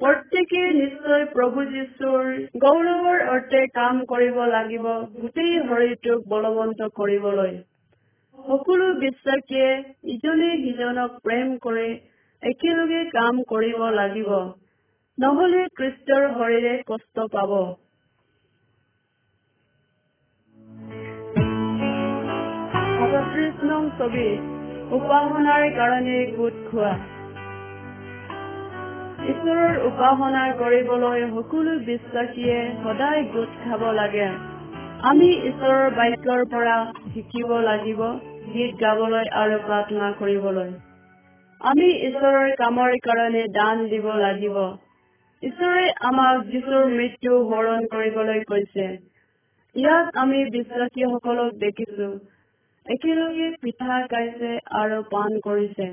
প্ৰত্যেকে 0.00 0.60
নিশ্চয় 0.74 1.24
প্ৰভু 1.32 1.64
যীশুৰ 1.70 2.28
গৌৰৱৰ 2.60 3.24
অৰ্থে 3.28 3.62
কাম 3.74 3.98
কৰিব 4.06 4.38
লাগিব 4.50 4.86
গোটেই 5.16 5.56
শৰীৰটোক 5.64 6.28
বলৱন্ত 6.28 6.88
কৰিবলৈ। 6.94 7.52
সকলো 8.38 8.86
বিশ্বাসীয়ে 9.00 9.70
ইজনে 10.14 10.50
সিজনক 10.60 11.18
প্ৰেম 11.22 11.52
কৰি 11.58 11.88
একেলগে 12.42 13.02
কাম 13.10 13.42
কৰিব 13.48 13.84
লাগিব। 13.94 14.30
নহলে 15.20 15.62
খ্ৰীষ্টৰ 15.76 16.26
শৰীৰে 16.34 16.74
কষ্ট 16.86 17.30
পাব। 17.32 17.54
ছবি 23.98 24.26
উপাসনাৰ 24.92 25.64
কাৰণে 25.76 26.18
গোট 26.36 26.60
খোৱা। 26.68 26.92
ঈশ্বৰৰ 29.30 29.78
উপাসনা 29.86 30.44
কৰিবলৈ 30.60 31.24
সকলো 31.34 31.74
বিশ্বাসীয়ে 31.80 32.58
সদায় 32.84 33.22
গোট 33.34 33.58
খাব 33.64 33.84
লাগে। 33.92 34.28
আমি 35.02 35.28
ঈশ্বৰৰ 35.50 35.90
বাক্যৰ 35.90 36.44
পৰা 36.50 36.76
শিকিব 37.14 37.52
লাগিব 37.62 38.00
গীত 38.54 38.80
গাবলৈ 38.80 39.26
আৰু 39.36 39.58
প্ৰাৰ্থনা 39.66 40.12
কৰিবলৈ। 40.18 40.70
আমি 41.60 41.88
ঈশ্বৰৰ 42.08 42.52
কামৰ 42.56 42.96
কাৰণে 43.02 43.42
দান 43.54 43.88
দিব 43.88 44.06
লাগিব। 44.18 44.56
ঈশ্বৰে 45.42 45.84
আমাক 46.04 46.40
যীশুৰ 46.46 46.82
মৃত্যু 46.90 47.36
হৰণ 47.50 47.84
কৰিবলৈ 47.86 48.40
কৈছে। 48.44 48.86
ইয়াত 49.76 50.06
আমি 50.14 50.40
বিশ্বাসীসকলক 50.50 51.54
দেখিছো। 51.58 52.08
একেলগে 52.86 53.46
পিঠা 53.62 53.96
খাইছে 54.06 54.50
আৰু 54.80 54.98
পান 55.10 55.38
কৰিছে। 55.40 55.86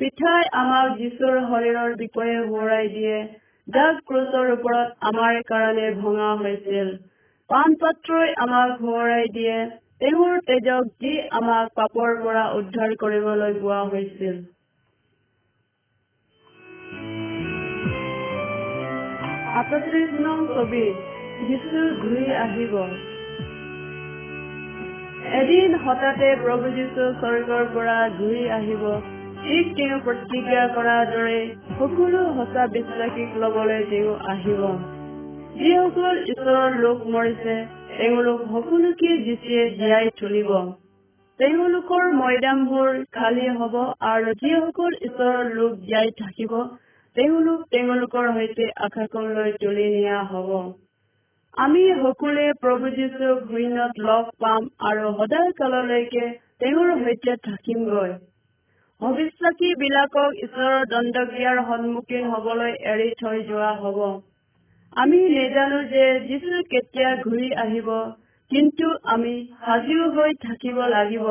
পিঠাই 0.00 0.48
আমাক 0.52 0.94
যীশুৰ 0.98 1.36
শৰীৰৰ 1.48 1.96
বিষয়ে 1.96 2.36
সোঁৱৰাই 2.44 2.88
দিয়ে 2.88 3.16
যাক 3.68 3.98
ক্ৰুচৰ 4.06 4.52
ওপৰত 4.52 4.88
আমাৰ 5.02 5.40
কাৰণে 5.48 5.90
ভঙা 5.98 6.30
হৈছিল। 6.36 6.88
পাণ 7.50 7.74
পাত্ৰই 7.74 8.32
আমাক 8.38 8.72
সোঁৱৰাই 8.78 9.28
দিয়ে 9.32 9.56
তেওঁৰ 10.00 10.40
তেজক 10.46 10.88
যি 11.00 11.12
আমাক 11.32 11.74
পাপৰ 11.74 12.16
পৰা 12.22 12.44
উদ্ধাৰ 12.54 12.96
কৰিবলৈ 12.96 13.54
কোৱা 13.60 13.80
হৈছিল। 13.88 14.40
আঠত্ৰিশ 19.50 20.10
নং 20.20 20.38
ছবি 20.46 20.82
যীশু 21.48 21.80
ঘূৰি 22.02 22.26
আহিব। 22.36 22.74
এদিন 25.40 25.74
হঠাতে 25.84 26.28
প্ৰভু 26.42 26.66
যীশু 26.76 27.06
স্বৰ্গৰ 27.20 27.64
পৰা 27.74 27.96
ঘূৰি 28.18 28.44
আহিব। 28.50 28.82
ঠিক 29.42 29.72
তেওঁ 29.76 29.98
প্ৰতিজ্ঞা 30.00 30.64
কৰাৰ 30.76 31.04
দৰে 31.12 31.38
সকলো 31.78 32.20
সঁচা 32.36 32.66
বিশ্বাসীক 32.66 33.30
লবলৈ 33.36 33.82
তেওঁ 33.90 34.14
আহিব। 34.26 34.62
যিসকল 35.54 36.16
ঈশ্বৰৰ 36.26 36.76
লোক 36.80 36.98
মৰিছে 37.06 37.56
তেওঁলোক 37.96 38.44
সকলোকে 38.52 39.10
যিচুৱে 39.24 39.64
জীয়াই 39.70 40.06
তুলিব 40.20 40.50
তেওঁলোকৰ 41.38 42.04
মৈদামবোৰ 42.12 42.90
খালী 43.12 43.48
হব 43.58 43.74
আৰু 44.08 44.28
যিসকল 44.42 44.92
ঈশ্বৰৰ 45.02 45.44
লোক 45.54 45.72
জীয়াই 45.80 46.10
থাকিব 46.18 46.54
তেওঁলোক 47.16 47.60
তেওঁলোকৰ 47.70 48.26
সৈতে 48.34 48.66
আকাশলৈ 48.80 49.52
তুলি 49.60 49.86
নিয়া 49.94 50.18
হব। 50.24 50.50
আমি 51.54 51.82
সকলোৱে 52.02 52.52
প্ৰভু 52.60 52.90
যীশুক 52.90 53.40
শূন্যত 53.48 54.04
লগ 54.04 54.28
পাম 54.38 54.68
আৰু 54.90 55.10
সদায় 55.16 55.52
কাললৈকে 55.52 56.24
তেওঁৰ 56.58 56.92
সৈতে 57.00 57.36
থাকিমগৈ। 57.42 58.12
অবিশ্বাসী 59.00 59.68
বিলাকক 59.78 60.30
ঈশ্বৰৰ 60.40 60.86
দণ্ডক্ৰিয়াৰ 60.86 61.56
সন্মুখীন 61.68 62.24
হবলৈ 62.30 62.72
এৰি 62.88 63.10
থৈ 63.20 63.42
যোৱা 63.44 63.70
হব। 63.76 63.98
আমি 64.96 65.20
নেজানো 65.28 65.78
যে 65.90 66.04
যীশু 66.28 66.62
কেতিয়া 66.70 67.10
ঘূৰি 67.16 67.48
আহিব 67.58 67.88
কিন্তু 68.50 68.90
আমি 69.06 69.34
সাজু 69.60 69.98
হৈ 70.10 70.34
থাকিব 70.42 70.78
লাগিব। 70.88 71.26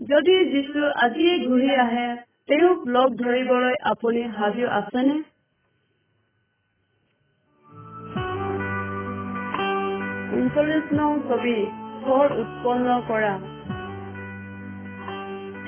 যদি 0.00 0.36
যীশু 0.50 0.80
আজিয়ে 1.02 1.34
ঘূৰি 1.46 1.70
আহে 1.80 2.08
তেওঁক 2.48 2.80
লগ 2.86 3.12
ধৰিবলৈ 3.18 3.74
আপুনি 3.82 4.22
সাজু 4.36 4.66
আছেনে? 4.70 5.14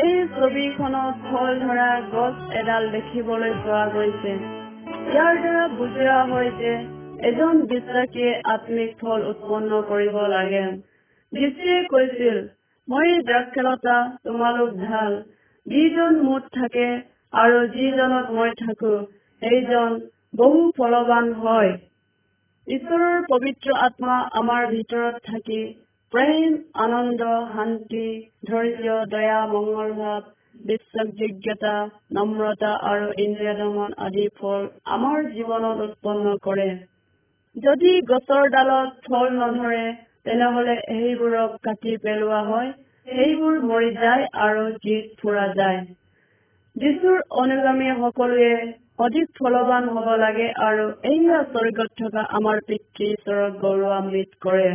এই 0.05 0.17
ছবিখনত 0.35 1.15
ফল 1.31 1.53
ধৰা 1.61 1.87
গছ 2.11 2.57
এডাল 2.61 2.89
দেখিবলৈ 2.91 3.55
পোৱা 3.63 3.85
গৈছে। 3.95 4.35
ইয়াৰ 5.13 5.35
দ্বাৰা 5.37 5.65
বুজোৱা 5.69 6.19
হয় 6.25 6.51
যে 6.51 6.73
এজন 7.29 7.63
বিশ্বাসীয়ে 7.67 8.33
আত্মিক 8.55 8.93
ফল 9.01 9.25
উৎপন্ন 9.31 9.81
কৰিব 9.89 10.17
লাগে। 10.35 10.63
যীশুৱে 11.33 11.79
কৈছিল 11.87 12.37
মই 12.89 13.17
দ্ৰাক্ষলতা 13.23 13.97
তোমালোক 14.25 14.77
ঢাল 14.85 15.19
যিজন 15.67 16.19
মোত 16.25 16.45
থাকে 16.55 16.87
আৰু 17.33 17.59
যিজনত 17.71 18.35
মই 18.35 18.51
থাকো 18.59 18.93
সেইজন 19.43 19.97
বহু 20.37 20.61
ফলৱান 20.77 21.33
হয়। 21.39 21.73
ঈশ্বৰৰ 22.67 23.27
পবিত্ৰ 23.29 23.75
আত্মা 23.81 24.17
আমাৰ 24.41 24.63
ভিতৰত 24.71 25.23
থাকি 25.25 25.59
প্ৰেম 26.13 26.57
আনন্দ 26.83 27.29
শান্তি 27.53 28.07
ধৈৰ্য 28.49 28.97
দয়া 29.09 29.41
মংগল 29.47 29.93
ভাৱ 29.95 30.23
বিশ্বাসযোগ্যতা 30.65 31.75
নম্ৰতা 32.13 32.73
আৰু 32.91 33.07
ইন্দ্ৰিয় 33.25 33.55
দমন 33.59 33.97
আদি 34.05 34.27
ফল 34.39 34.63
আমাৰ 34.95 35.29
জীৱনত 35.33 35.79
উৎপন্ন 35.87 36.35
কৰে। 36.43 36.69
যদি 37.57 37.93
গছৰ 38.09 38.49
ডালত 38.51 38.91
ফল 39.07 39.27
নধৰে 39.37 39.85
তেনেহলে 40.25 40.75
সেইবোৰক 40.89 41.51
কাটি 41.63 41.97
পেলোৱা 42.03 42.41
হয়। 42.49 42.71
সেইবোৰ 43.07 43.57
মৰি 43.65 43.91
যায় 43.97 44.25
আৰু 44.41 44.63
জুইত 44.77 45.19
ফুৰা 45.21 45.43
যায়। 45.55 45.81
যীশুৰ 46.77 47.19
অনুগামী 47.43 47.91
সকলোৱে 47.99 48.49
অধিক 48.99 49.27
ফলৱান 49.39 49.89
হব 49.89 50.09
লাগে 50.17 50.47
আৰু 50.63 50.87
এইয়া 51.11 51.39
স্বৰ্গত 51.53 51.91
থকা 51.99 52.25
আমাৰ 52.33 52.63
পিতৃ 52.67 53.09
ঈশ্বৰক 53.11 53.59
গৌৰৱান্বিত 53.61 54.31
কৰে। 54.41 54.71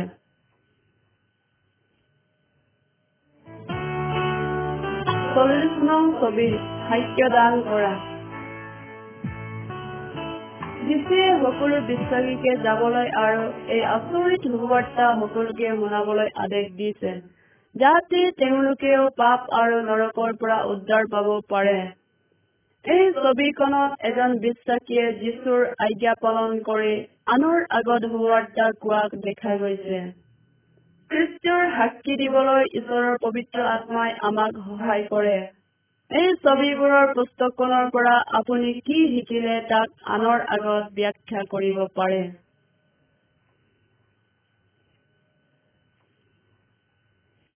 চল্লিশ 5.34 5.76
নং 5.82 6.08
ছবি 6.20 6.48
সাক্ষ্য 6.88 7.28
দান 7.28 7.60
কৰা। 7.62 7.92
যীশুৱে 10.86 11.28
সকলো 11.42 11.76
বিশ্বাসীকে 11.86 12.56
যাবলৈ 12.62 13.06
আৰু 13.18 13.44
এই 13.68 13.84
আচৰিত 13.90 14.42
সুবাৰ্তা 14.56 15.06
সকলোকে 15.20 15.76
শুনাবলৈ 15.76 16.28
আদেশ 16.36 16.66
দিছে। 16.74 17.12
যাতে 17.74 18.20
তেওঁলোকেও 18.36 19.04
পাপ 19.16 19.40
আৰু 19.58 19.76
নৰকৰ 19.84 20.32
পৰা 20.36 20.56
উদ্ধাৰ 20.66 21.06
পাব 21.10 21.28
পাৰে। 21.48 21.76
এই 22.84 23.04
ছবিখনত 23.16 23.90
এজন 24.02 24.34
বিশ্বাসীয়ে 24.38 25.06
যীশুৰ 25.12 25.62
আজ্ঞা 25.86 26.14
পালন 26.20 26.58
কৰি 26.62 26.92
আনৰ 27.26 27.58
আগত 27.70 28.10
সুবাৰ্তা 28.10 28.66
কোৱা 28.80 29.00
দেখা 29.24 29.56
গৈছে। 29.56 30.00
খ্ৰীষ্টৰ 31.10 31.64
সাক্ষী 31.76 32.14
দিবলৈ 32.16 32.62
ঈশ্বৰৰ 32.74 33.18
পবিত্ৰ 33.22 33.66
আত্মাই 33.68 34.14
আমাক 34.22 34.60
সহায় 34.60 35.04
কৰে। 35.10 35.36
এই 36.10 36.30
ছবিবোৰৰ 36.40 37.12
পুস্তকখনৰ 37.14 37.90
পৰা 37.90 38.14
আপুনি 38.34 38.72
কি 38.86 38.98
শিকিলে 39.08 39.56
তাক 39.68 39.88
আনৰ 40.10 40.38
আগত 40.48 40.84
ব্যাখ্যা 40.94 41.44
কৰিব 41.50 41.78
পাৰে? 41.94 42.22